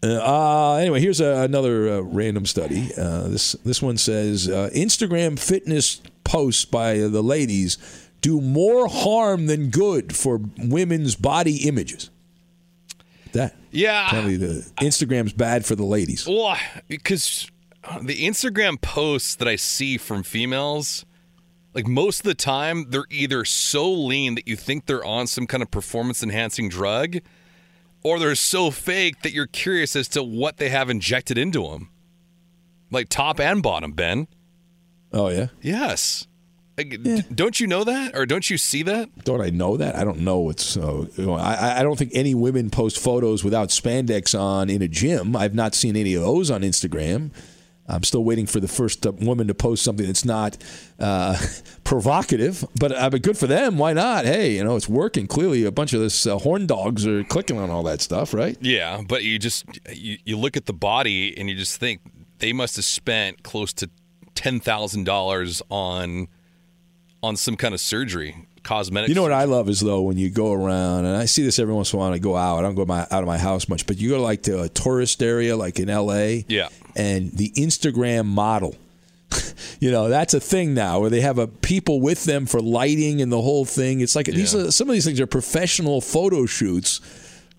[0.02, 2.88] Uh, uh, anyway, here's a, another uh, random study.
[2.96, 7.76] Uh, this this one says uh, Instagram fitness posts by the ladies
[8.22, 12.08] do more harm than good for women's body images.
[13.32, 16.26] That Yeah, apparently the Instagram's bad for the ladies.
[16.26, 16.56] Well,
[16.88, 17.50] because
[18.02, 21.04] the Instagram posts that I see from females,
[21.74, 25.46] like most of the time, they're either so lean that you think they're on some
[25.46, 27.18] kind of performance enhancing drug,
[28.02, 31.90] or they're so fake that you're curious as to what they have injected into them,
[32.90, 33.92] like top and bottom.
[33.92, 34.26] Ben.
[35.12, 35.48] Oh yeah.
[35.60, 36.26] Yes.
[36.78, 39.24] Like, d- Don't you know that, or don't you see that?
[39.24, 39.96] Don't I know that?
[39.96, 40.48] I don't know.
[40.48, 44.88] It's uh, I I don't think any women post photos without spandex on in a
[44.88, 45.36] gym.
[45.36, 47.32] I've not seen any of those on Instagram.
[47.90, 50.56] I'm still waiting for the first uh, woman to post something that's not
[50.98, 51.36] uh,
[51.84, 53.78] provocative, but uh, but good for them.
[53.78, 54.24] Why not?
[54.24, 55.26] Hey, you know it's working.
[55.26, 58.56] Clearly, a bunch of this uh, horn dogs are clicking on all that stuff, right?
[58.60, 62.00] Yeah, but you just you, you look at the body and you just think
[62.38, 63.90] they must have spent close to
[64.34, 66.28] ten thousand dollars on
[67.22, 69.08] on some kind of surgery, cosmetic.
[69.08, 71.58] You know what I love is though when you go around, and I see this
[71.58, 72.12] every once in a while.
[72.12, 72.58] I go out.
[72.58, 74.68] I don't go my, out of my house much, but you go like to a
[74.68, 76.44] tourist area, like in L.A.
[76.48, 76.68] Yeah.
[76.96, 78.76] And the Instagram model.
[79.80, 83.22] you know that's a thing now where they have a people with them for lighting
[83.22, 84.00] and the whole thing.
[84.00, 87.00] It's like these are some of these things are professional photo shoots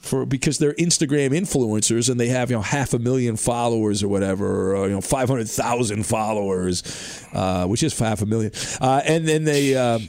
[0.01, 4.07] for because they're Instagram influencers and they have you know half a million followers or
[4.07, 8.51] whatever, or you know five hundred thousand followers, uh, which is half a million,
[8.81, 9.75] uh, and then they.
[9.75, 10.07] Um,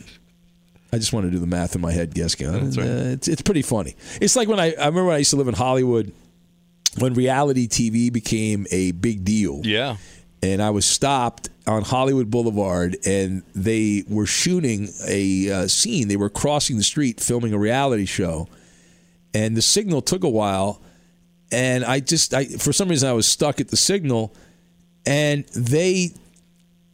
[0.94, 2.54] I just want to do the math in my head, Geska.
[2.54, 2.82] and, uh,
[3.14, 3.96] it's, it's pretty funny.
[4.20, 6.12] It's like when I, I remember when I used to live in Hollywood
[6.98, 9.96] when reality TV became a big deal Yeah.
[10.42, 16.08] and I was stopped on Hollywood Boulevard, and they were shooting a uh, scene.
[16.08, 18.48] They were crossing the street, filming a reality show,
[19.32, 20.82] and the signal took a while.
[21.52, 24.34] And I just, I for some reason, I was stuck at the signal,
[25.06, 26.14] and they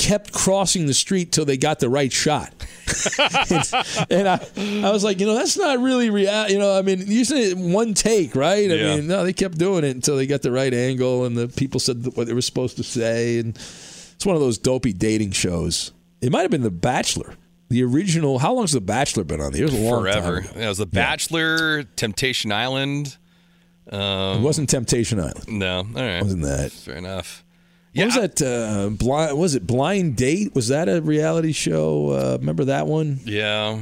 [0.08, 2.52] kept crossing the street till they got the right shot.
[3.50, 6.48] and, and I, I was like, you know, that's not really real.
[6.48, 8.70] You know, I mean, usually one take, right?
[8.70, 8.96] I Yeah.
[8.96, 11.78] mean, no, they kept doing it until they got the right angle, and the people
[11.80, 15.92] said what they were supposed to say, and it's one of those dopey dating shows.
[16.20, 17.34] It might have been The Bachelor,
[17.68, 18.38] the original.
[18.38, 19.54] How long's The Bachelor been on?
[19.54, 20.40] It was a long Forever.
[20.42, 20.50] time.
[20.56, 23.16] Yeah, it was The Bachelor, Temptation Island.
[23.86, 25.48] It um, wasn't Temptation Island.
[25.48, 26.22] No, all right.
[26.22, 26.72] Wasn't that?
[26.72, 27.44] Fair enough.
[27.98, 28.42] What was that?
[28.42, 29.38] Uh, blind?
[29.38, 30.54] Was it Blind Date?
[30.54, 32.10] Was that a reality show?
[32.10, 33.20] Uh, remember that one?
[33.24, 33.80] Yeah.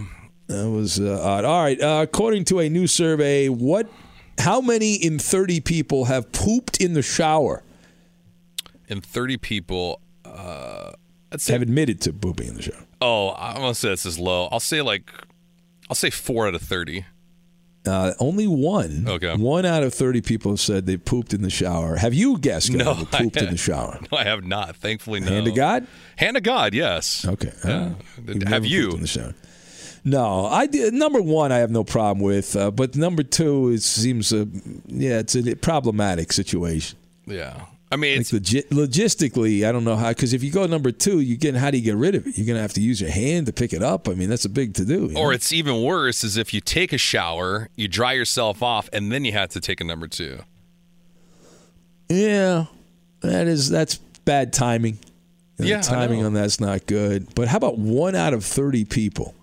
[0.48, 1.44] That was uh, odd.
[1.44, 1.80] All right.
[1.80, 3.88] Uh, according to a new survey, what?
[4.38, 7.62] How many in thirty people have pooped in the shower?
[8.88, 10.00] And 30 people.
[10.24, 10.92] Uh,
[11.32, 12.84] I'd say, Have admitted to pooping in the shower.
[13.00, 14.46] oh, I'm to say this is low.
[14.52, 15.10] I'll say like,
[15.90, 17.04] I'll say four out of 30.
[17.86, 19.04] Uh, only one.
[19.08, 19.34] Okay.
[19.36, 21.96] One out of thirty people have said they pooped in the shower.
[21.96, 22.72] Have you guessed?
[22.72, 23.98] No, ever pooped in the shower.
[24.12, 24.76] No, I have not.
[24.76, 25.26] Thankfully, no.
[25.28, 25.86] Hand to God.
[26.16, 27.24] Hand to God, yes.
[27.26, 27.52] Okay.
[27.64, 27.94] Yeah.
[28.28, 28.90] Uh, Have you?
[28.92, 29.34] in the shower?
[30.04, 30.94] No, I did.
[30.94, 34.44] Number one, I have no problem with, uh, but number two, it seems, uh,
[34.86, 36.96] yeah, it's a problematic situation.
[37.26, 37.66] Yeah.
[37.90, 40.08] I mean, Like logi- logistically, I don't know how.
[40.08, 42.36] Because if you go number two, you get how do you get rid of it?
[42.36, 44.08] You're gonna have to use your hand to pick it up.
[44.08, 45.12] I mean, that's a big to do.
[45.16, 49.12] or it's even worse is if you take a shower, you dry yourself off, and
[49.12, 50.40] then you have to take a number two.
[52.08, 52.66] yeah,
[53.20, 54.98] that is that's bad timing.
[55.56, 56.26] The Yeah, timing know.
[56.26, 57.34] on that's not good.
[57.34, 59.34] But how about one out of thirty people?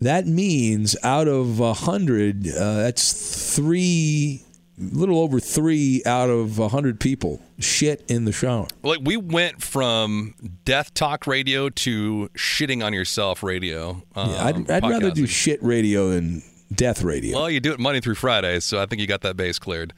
[0.00, 4.42] That means out of a hundred, uh, that's three,
[4.80, 8.66] little over three out of a hundred people shit in the shower.
[8.82, 14.02] Like we went from death talk radio to shitting on yourself radio.
[14.14, 17.36] Um, Yeah, I'd, I'd rather do shit radio than death radio.
[17.38, 19.92] Well, you do it Monday through Friday, so I think you got that base cleared.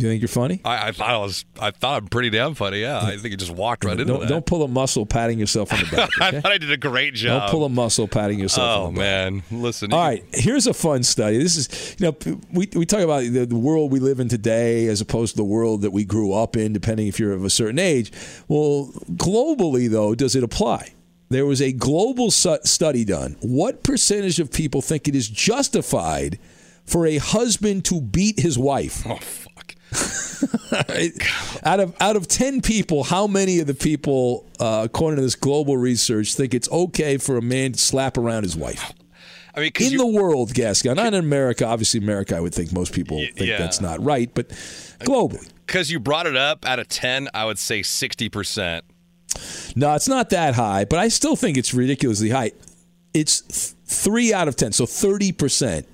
[0.00, 0.60] You think you're funny?
[0.64, 2.80] I, I thought I was, I thought I'm pretty damn funny.
[2.80, 4.28] Yeah, I think you just walked right into don't, that.
[4.28, 6.10] don't pull a muscle patting yourself on the back.
[6.20, 7.42] I thought I did a great job.
[7.42, 9.32] Don't pull a muscle patting yourself Oh on the back.
[9.32, 9.92] man, listen.
[9.92, 11.38] All right, here's a fun study.
[11.38, 14.86] This is, you know, we, we talk about the, the world we live in today
[14.86, 17.50] as opposed to the world that we grew up in, depending if you're of a
[17.50, 18.12] certain age.
[18.48, 20.94] Well, globally, though, does it apply?
[21.28, 23.36] There was a global study done.
[23.40, 26.38] What percentage of people think it is justified
[26.84, 29.06] for a husband to beat his wife?
[29.06, 29.18] Oh.
[31.64, 35.34] out of out of ten people, how many of the people, uh, according to this
[35.34, 38.92] global research, think it's okay for a man to slap around his wife?
[39.54, 41.66] I mean, in you, the world, Gascon, not in America.
[41.66, 43.58] Obviously, America, I would think most people think yeah.
[43.58, 44.48] that's not right, but
[45.00, 48.84] globally, because you brought it up out of ten, I would say sixty percent.
[49.74, 50.84] no, it's not that high.
[50.84, 52.52] But I still think it's ridiculously high.
[53.12, 55.88] It's th- three out of ten, so thirty percent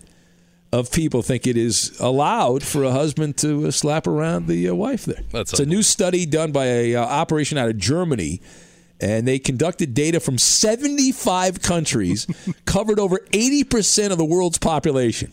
[0.79, 4.75] of people think it is allowed for a husband to uh, slap around the uh,
[4.75, 5.05] wife.
[5.07, 8.41] There, That's it's a new study done by a uh, operation out of Germany.
[9.01, 12.27] And they conducted data from 75 countries,
[12.65, 15.33] covered over 80% of the world's population.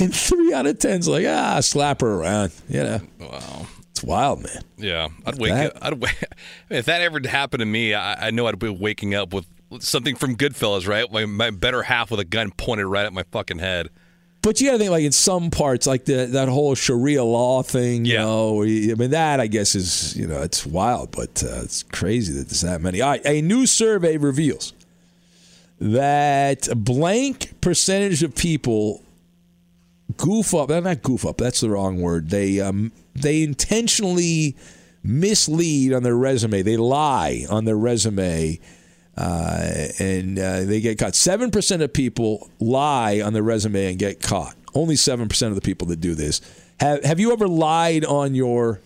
[0.00, 2.52] And three out of ten's like, ah, slap her around.
[2.68, 3.66] You know, Wow.
[3.90, 4.62] it's wild, man.
[4.76, 5.94] Yeah, I'd wake that- up.
[6.02, 6.16] I'd
[6.70, 9.46] if that ever happened to me, I, I know I'd be waking up with
[9.80, 11.10] something from Goodfellas, right?
[11.10, 13.88] My, my better half with a gun pointed right at my fucking head.
[14.40, 17.62] But you got to think like in some parts, like the, that whole Sharia law
[17.62, 18.04] thing.
[18.04, 18.20] You Yeah.
[18.24, 22.32] know, I mean that I guess is you know it's wild, but uh, it's crazy
[22.34, 23.00] that there's that many.
[23.00, 24.72] All right, a new survey reveals
[25.80, 29.02] that a blank percentage of people
[30.16, 30.70] goof up.
[30.70, 31.38] Not goof up.
[31.38, 32.30] That's the wrong word.
[32.30, 34.56] They um, they intentionally
[35.02, 36.62] mislead on their resume.
[36.62, 38.60] They lie on their resume.
[39.18, 41.16] Uh, and uh, they get caught.
[41.16, 44.54] Seven percent of people lie on their resume and get caught.
[44.74, 46.40] Only seven percent of the people that do this.
[46.78, 48.80] Have Have you ever lied on your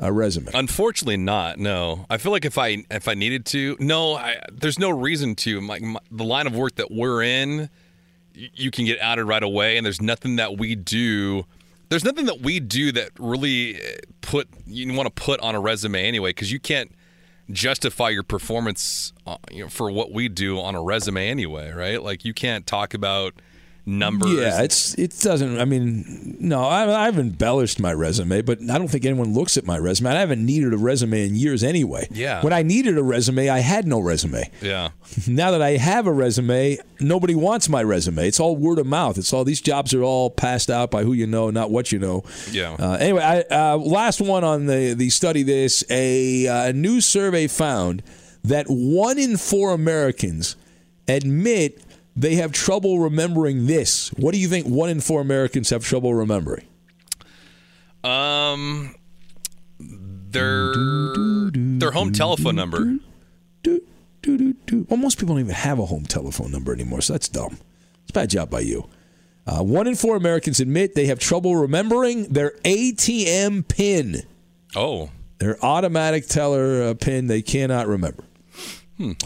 [0.00, 0.52] uh, resume?
[0.54, 1.58] Unfortunately, not.
[1.58, 5.34] No, I feel like if I if I needed to, no, I, there's no reason
[5.36, 5.60] to.
[5.60, 7.68] My, my, the line of work that we're in,
[8.34, 11.44] you can get out outed right away, and there's nothing that we do.
[11.88, 15.60] There's nothing that we do that really uh, put you want to put on a
[15.60, 16.92] resume anyway, because you can't
[17.52, 22.02] justify your performance uh, you know, for what we do on a resume anyway, right?
[22.02, 23.34] Like you can't talk about
[23.86, 24.32] numbers.
[24.32, 25.58] Yeah, it's it doesn't.
[25.58, 29.64] I mean, no, I, I've embellished my resume, but I don't think anyone looks at
[29.64, 30.10] my resume.
[30.10, 32.08] I haven't needed a resume in years anyway.
[32.10, 32.42] Yeah.
[32.42, 34.50] When I needed a resume, I had no resume.
[34.60, 34.90] yeah.
[35.28, 38.26] Now that I have a resume, nobody wants my resume.
[38.26, 39.18] It's all word of mouth.
[39.18, 41.98] It's all these jobs are all passed out by who you know, not what you
[41.98, 42.24] know.
[42.50, 42.76] Yeah.
[42.78, 45.42] Uh, anyway, I, uh, last one on the the study.
[45.42, 48.02] This a uh, new survey found
[48.42, 50.56] that one in four Americans
[51.08, 51.82] admit
[52.16, 54.08] they have trouble remembering this.
[54.14, 54.66] What do you think?
[54.66, 56.66] One in four Americans have trouble remembering.
[58.04, 58.94] Um,
[59.78, 60.72] their
[61.52, 62.96] their home telephone number.
[63.64, 67.58] Well, most people don't even have a home telephone number anymore, so that's dumb.
[68.02, 68.88] It's a bad job by you.
[69.46, 74.22] Uh, one in four Americans admit they have trouble remembering their ATM PIN,
[74.76, 78.24] Oh, their automatic teller uh, PIN they cannot remember.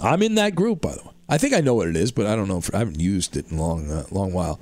[0.03, 1.11] I'm in that group, by the way.
[1.29, 2.59] I think I know what it is, but I don't know.
[2.59, 4.61] If, I haven't used it in a long, uh, long while.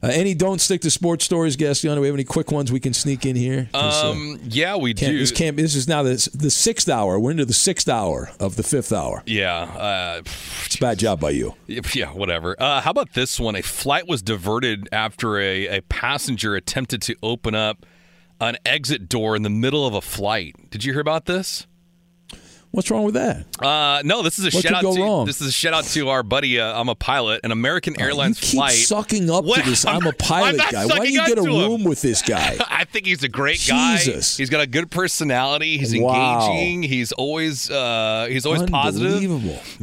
[0.00, 1.96] Uh, any don't stick to sports stories, Gascon?
[1.96, 3.68] Do we have any quick ones we can sneak in here?
[3.74, 5.18] uh, um, yeah, we can't, do.
[5.18, 5.56] this can't.
[5.56, 7.18] This is now the the sixth hour.
[7.18, 9.24] We're into the sixth hour of the fifth hour.
[9.26, 10.22] yeah, uh,
[10.66, 11.56] It's a bad job by you.
[11.66, 12.54] yeah, whatever.
[12.60, 13.56] Uh, how about this one?
[13.56, 17.84] A flight was diverted after a, a passenger attempted to open up
[18.40, 20.54] an exit door in the middle of a flight.
[20.70, 21.66] Did you hear about this?
[22.70, 23.46] What's wrong with that?
[23.64, 25.26] Uh, no, this is a What shout out to wrong?
[25.26, 26.60] this is a shout out to our buddy.
[26.60, 28.72] Uh, I'm a pilot, an American Airlines you keep flight.
[28.74, 29.64] sucking up What?
[29.64, 29.86] to this.
[29.86, 30.84] I'm a I'm pilot not guy.
[30.86, 31.70] Why don't you get a to him.
[31.70, 32.56] room with this guy?
[32.68, 33.96] I think he's a great guy.
[33.96, 34.36] Jesus.
[34.36, 35.78] He's got a good personality.
[35.78, 36.50] He's Wow.
[36.52, 36.82] engaging.
[36.82, 39.14] He's always uh, he's always positive.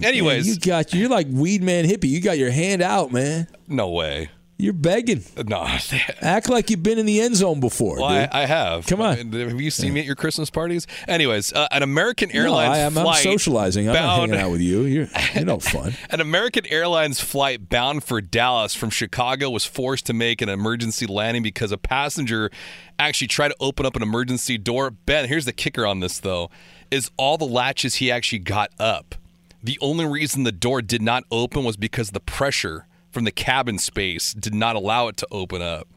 [0.04, 2.10] Anyways, Man, you got you're like weed man hippie.
[2.10, 3.48] You got your hand out, man.
[3.68, 4.30] no way.
[4.58, 5.24] You're begging.
[5.46, 5.68] No.
[6.22, 8.30] Act like you've been in the end zone before, Well, dude.
[8.32, 8.88] I, I have.
[8.88, 9.18] Come on.
[9.34, 10.88] Have you seen me at your Christmas parties?
[11.10, 13.90] Anyways, uh, an American no, Airlines I, am I'm flight socializing.
[13.90, 14.84] I'm not hanging out with you.
[14.84, 15.94] You're you're no fun.
[16.10, 21.06] An American Airlines flight bound for Dallas from Chicago was forced to make an emergency
[21.06, 22.50] landing because a passenger
[22.98, 24.90] actually tried to open up an emergency door.
[24.90, 26.50] Ben, here's the kicker on this though,
[26.90, 29.16] is all the latches he actually got up.
[29.62, 33.80] The only reason the door did not open was because the pressure from the cabin
[33.80, 35.88] space did not allow it to open up.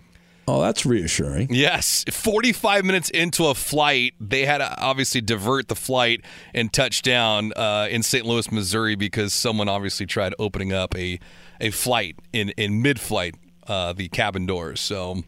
[0.47, 1.49] Oh, that's reassuring.
[1.51, 7.03] Yes, 45 minutes into a flight, they had to obviously divert the flight and touch
[7.03, 8.25] down uh, in St.
[8.25, 11.19] Louis, Missouri, because someone obviously tried opening up a
[11.61, 13.35] a flight in in mid flight,
[13.67, 14.81] uh, the cabin doors.
[14.81, 15.23] So.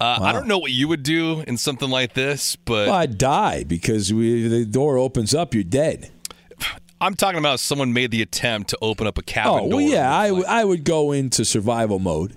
[0.00, 3.16] Uh, I don't know what you would do in something like this, but Well, I'd
[3.16, 5.54] die because we, the door opens up.
[5.54, 6.10] You're dead.
[7.04, 9.76] I'm talking about someone made the attempt to open up a cabin Oh door.
[9.76, 10.14] well, yeah.
[10.14, 10.44] I, w-.
[10.48, 12.34] I would go into survival mode,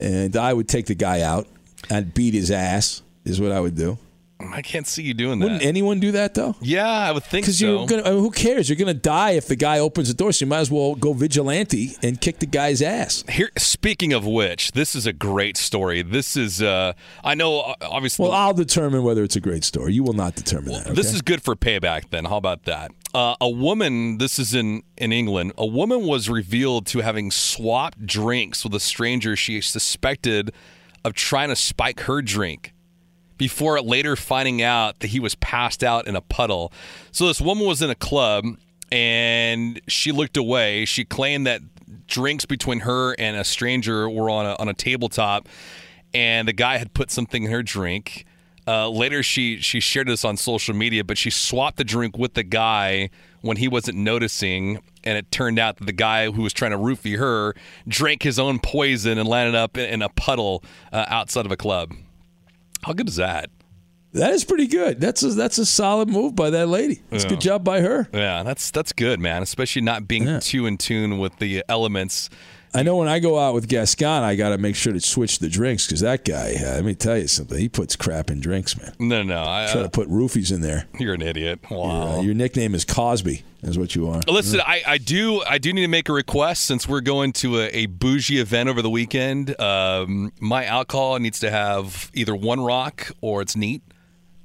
[0.00, 1.46] and I would take the guy out.
[1.90, 3.02] I'd beat his ass.
[3.24, 3.98] Is what I would do.
[4.40, 5.46] I can't see you doing that.
[5.46, 6.54] Wouldn't anyone do that though?
[6.60, 7.66] yeah, I would think Because so.
[7.66, 8.02] you're gonna.
[8.04, 8.68] I mean, who cares?
[8.68, 10.30] You're gonna die if the guy opens the door.
[10.32, 13.24] So you might as well go vigilante and kick the guy's ass.
[13.28, 16.02] Here, speaking of which, this is a great story.
[16.02, 16.92] This is, uh,
[17.24, 19.92] I know, uh, obviously, Well, I'll determine whether it's a great story.
[19.94, 20.94] You will not determine that.
[20.94, 22.10] This is good for payback.
[22.10, 22.92] Then, how about that?
[23.12, 24.18] Uh, a woman.
[24.18, 25.52] This is in in England.
[25.58, 30.52] A woman was revealed to having swapped drinks with a stranger she suspected
[31.04, 32.72] of trying to spike her drink.
[33.38, 36.72] Before later finding out that he was passed out in a puddle.
[37.12, 38.44] So this woman was in a club
[38.90, 40.84] and she looked away.
[40.84, 41.60] She claimed that
[42.06, 45.48] drinks between her and a stranger were on a on a tabletop,
[46.12, 48.24] and the guy had put something in her drink.
[48.66, 52.34] Uh, later, she she shared this on social media, but she swapped the drink with
[52.34, 53.08] the guy
[53.40, 56.78] when he wasn't noticing, and it turned out that the guy who was trying to
[56.78, 57.54] roofie her
[57.86, 60.62] drank his own poison and landed up in, a puddle
[60.92, 61.94] uh, outside of a club.
[62.84, 63.50] How good is that?
[64.14, 65.00] that is pretty good.
[65.00, 67.02] That's a, that's a solid move by that lady.
[67.10, 68.08] That's a good job by her.
[68.12, 69.42] Yeah, that's that's good, man.
[69.42, 70.40] Especially not being Yeah.
[70.40, 72.30] too in tune with the elements
[72.74, 75.38] I know when I go out with Gascon, I got to make sure to switch
[75.38, 78.40] the drinks because that guy, uh, let me tell you something, he puts crap in
[78.40, 78.94] drinks, man.
[78.98, 80.86] No, no, I, Try to put roofies in there.
[80.98, 81.60] You're an idiot.
[81.70, 81.78] Wow.
[81.78, 84.20] Your, uh, your nickname is Cosby, is what you are.
[84.28, 87.60] Listen, I, I do I do need to make a request since we're going to
[87.60, 89.58] a, a bougie event over the weekend.
[89.60, 93.82] Um, my alcohol needs to have either one rock or it's neat.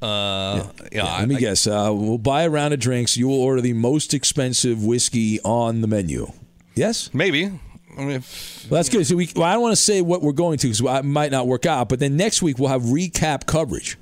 [0.02, 1.04] Uh, yeah.
[1.04, 1.66] yeah, let me I, guess.
[1.66, 3.16] Uh, we'll buy a round of drinks.
[3.16, 6.32] You will order the most expensive whiskey on the menu.
[6.76, 7.52] Yes, maybe.
[7.98, 9.06] I mean, if, well, that's good.
[9.06, 11.32] So we, well, I don't want to say what we're going to because it might
[11.32, 11.90] not work out.
[11.90, 13.98] But then next week we'll have recap coverage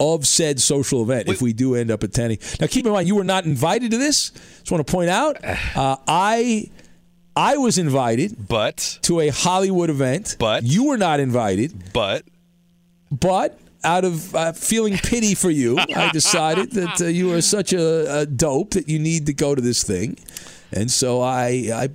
[0.00, 1.34] of said social event Wait.
[1.34, 2.38] if we do end up attending.
[2.60, 4.30] Now, keep in mind you were not invited to this.
[4.30, 5.38] Just want to point out,
[5.76, 6.70] uh, I.
[7.36, 10.36] I was invited, but to a Hollywood event.
[10.38, 11.92] But you were not invited.
[11.92, 12.22] But
[13.10, 17.72] but out of uh, feeling pity for you, I decided that uh, you are such
[17.72, 20.16] a, a, dope that you need to go to this thing,
[20.72, 21.88] and so I I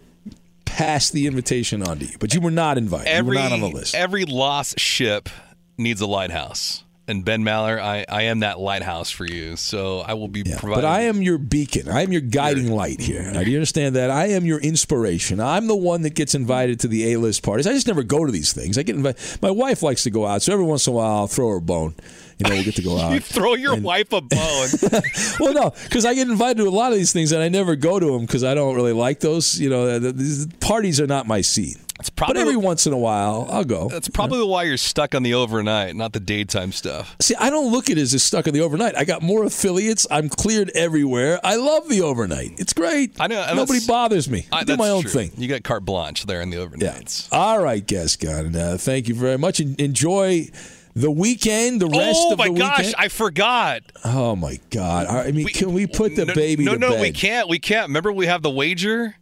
[0.69, 3.07] passed the invitation on to you, but you were not invited.
[3.07, 3.95] Every, you were not on the list.
[3.95, 5.29] Every lost ship
[5.77, 9.55] needs a lighthouse and Ben Maller, I, I am that lighthouse for you.
[9.55, 10.83] So I will be yeah, providing.
[10.83, 11.89] But I am your beacon.
[11.89, 13.23] I am your guiding light here.
[13.31, 14.11] Now, do you understand that?
[14.11, 15.39] I am your inspiration.
[15.39, 17.65] I'm the one that gets invited to the A list parties.
[17.65, 18.77] I just never go to these things.
[18.77, 19.41] I get invited.
[19.41, 21.57] My wife likes to go out, so every once in a while I'll throw her
[21.57, 21.95] a bone.
[22.39, 23.13] You know, we'll get to go out.
[23.13, 24.69] you throw your and, wife a bone.
[25.39, 27.75] well, no, because I get invited to a lot of these things and I never
[27.75, 29.59] go to them because I don't really like those.
[29.59, 31.75] You know, these parties are not my scene.
[31.99, 33.89] It's probably but every once in a while, I'll go.
[33.89, 37.13] That's probably why you're stuck on the overnight, not the daytime stuff.
[37.19, 38.95] See, I don't look at it as stuck on the overnight.
[38.95, 40.07] I got more affiliates.
[40.09, 41.41] I'm cleared everywhere.
[41.43, 42.57] I love the overnight.
[42.57, 43.19] It's great.
[43.19, 43.53] I know.
[43.53, 44.47] Nobody bothers me.
[44.49, 45.11] I, I do my own true.
[45.11, 45.31] thing.
[45.35, 47.29] You got carte blanche there in the overnights.
[47.29, 47.37] Yeah.
[47.37, 48.55] All right, Gascon.
[48.55, 49.59] Uh, thank you very much.
[49.59, 50.47] Enjoy
[50.95, 52.61] the weekend, the rest oh, of the weekend.
[52.61, 53.81] Oh my gosh, I forgot.
[54.03, 55.07] Oh my god!
[55.07, 56.63] I mean, we, can we put the no, baby?
[56.63, 57.01] No, no, bed?
[57.01, 57.49] we can't.
[57.49, 57.87] We can't.
[57.87, 59.15] Remember, we have the wager.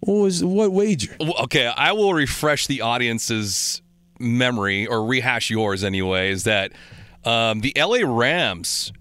[0.00, 1.14] What was what wager?
[1.20, 3.82] Okay, I will refresh the audience's
[4.18, 6.30] memory or rehash yours anyway.
[6.30, 6.72] Is that
[7.24, 8.92] um, the LA Rams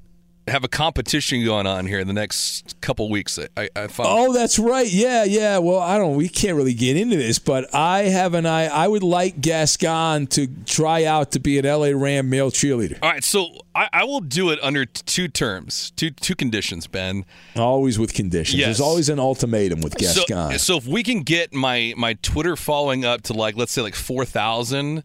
[0.49, 3.39] have a competition going on here in the next couple weeks.
[3.57, 4.09] I, I found.
[4.09, 4.87] Oh, that's right.
[4.91, 5.57] Yeah, yeah.
[5.57, 6.15] Well, I don't.
[6.15, 8.65] We can't really get into this, but I have an I.
[8.65, 12.99] I would like Gascon to try out to be an LA Ram male cheerleader.
[13.01, 17.25] All right, so I, I will do it under two terms, two two conditions, Ben.
[17.55, 18.59] Always with conditions.
[18.59, 18.67] Yes.
[18.67, 20.51] There's always an ultimatum with Gascon.
[20.53, 23.81] So, so if we can get my my Twitter following up to like let's say
[23.81, 25.03] like four thousand.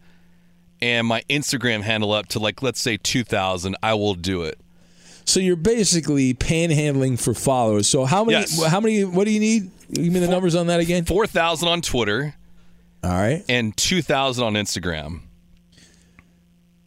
[0.82, 4.58] And my Instagram handle up to like let's say two thousand, I will do it.
[5.24, 7.88] So you're basically panhandling for followers.
[7.88, 8.38] So how many?
[8.40, 8.62] Yes.
[8.64, 9.04] How many?
[9.04, 9.70] What do you need?
[9.92, 11.04] Give me the Four, numbers on that again.
[11.04, 12.34] Four thousand on Twitter.
[13.02, 13.44] All right.
[13.48, 15.20] And two thousand on Instagram.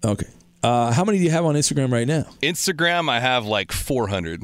[0.03, 0.27] Okay.
[0.63, 2.23] Uh, how many do you have on Instagram right now?
[2.41, 4.43] Instagram, I have like four hundred.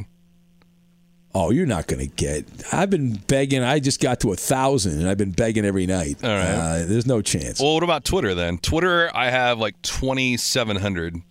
[1.35, 2.45] Oh, you're not going to get.
[2.71, 3.63] I've been begging.
[3.63, 6.23] I just got to a thousand, and I've been begging every night.
[6.23, 6.51] All right.
[6.51, 7.59] Uh, there's no chance.
[7.59, 8.59] Well, what about Twitter then?
[8.59, 11.21] Twitter, I have like twenty seven hundred.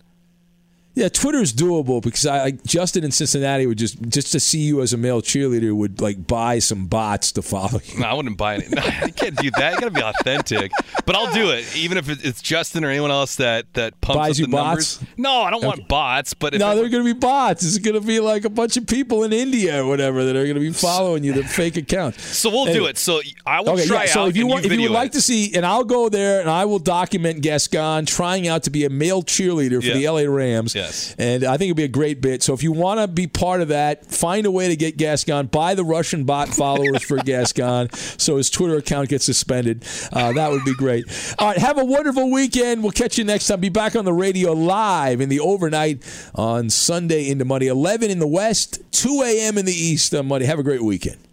[0.95, 4.81] Yeah, Twitter's doable because I like Justin in Cincinnati would just just to see you
[4.81, 7.99] as a male cheerleader would like buy some bots to follow you.
[7.99, 8.67] No, I wouldn't buy any.
[8.73, 9.75] No, I can't do that.
[9.75, 10.71] You got to be authentic.
[11.05, 14.39] But I'll do it, even if it's Justin or anyone else that that pumps Buys
[14.41, 15.01] up the bots?
[15.01, 15.17] numbers.
[15.17, 15.67] No, I don't okay.
[15.67, 16.33] want bots.
[16.33, 17.63] But no, they're going to be bots.
[17.63, 20.43] It's going to be like a bunch of people in India or whatever that are
[20.43, 21.33] going to be following you.
[21.33, 22.23] The fake accounts.
[22.23, 22.79] So we'll anyway.
[22.79, 22.97] do it.
[22.97, 24.93] So I will okay, try yeah, So if you want, if you would it.
[24.93, 28.69] like to see, and I'll go there and I will document Gascon trying out to
[28.69, 30.11] be a male cheerleader for yeah.
[30.11, 30.75] the LA Rams.
[30.83, 32.43] Yes, and I think it'd be a great bit.
[32.43, 35.47] So if you want to be part of that, find a way to get Gascon.
[35.47, 39.85] Buy the Russian bot followers for Gascon so his Twitter account gets suspended.
[40.11, 41.05] Uh, that would be great.
[41.39, 42.83] All right, have a wonderful weekend.
[42.83, 43.59] We'll catch you next time.
[43.59, 46.03] Be back on the radio live in the overnight
[46.35, 49.57] on Sunday into Monday, 11 in the West, 2 a.m.
[49.57, 50.45] in the East on Monday.
[50.45, 51.32] Have a great weekend.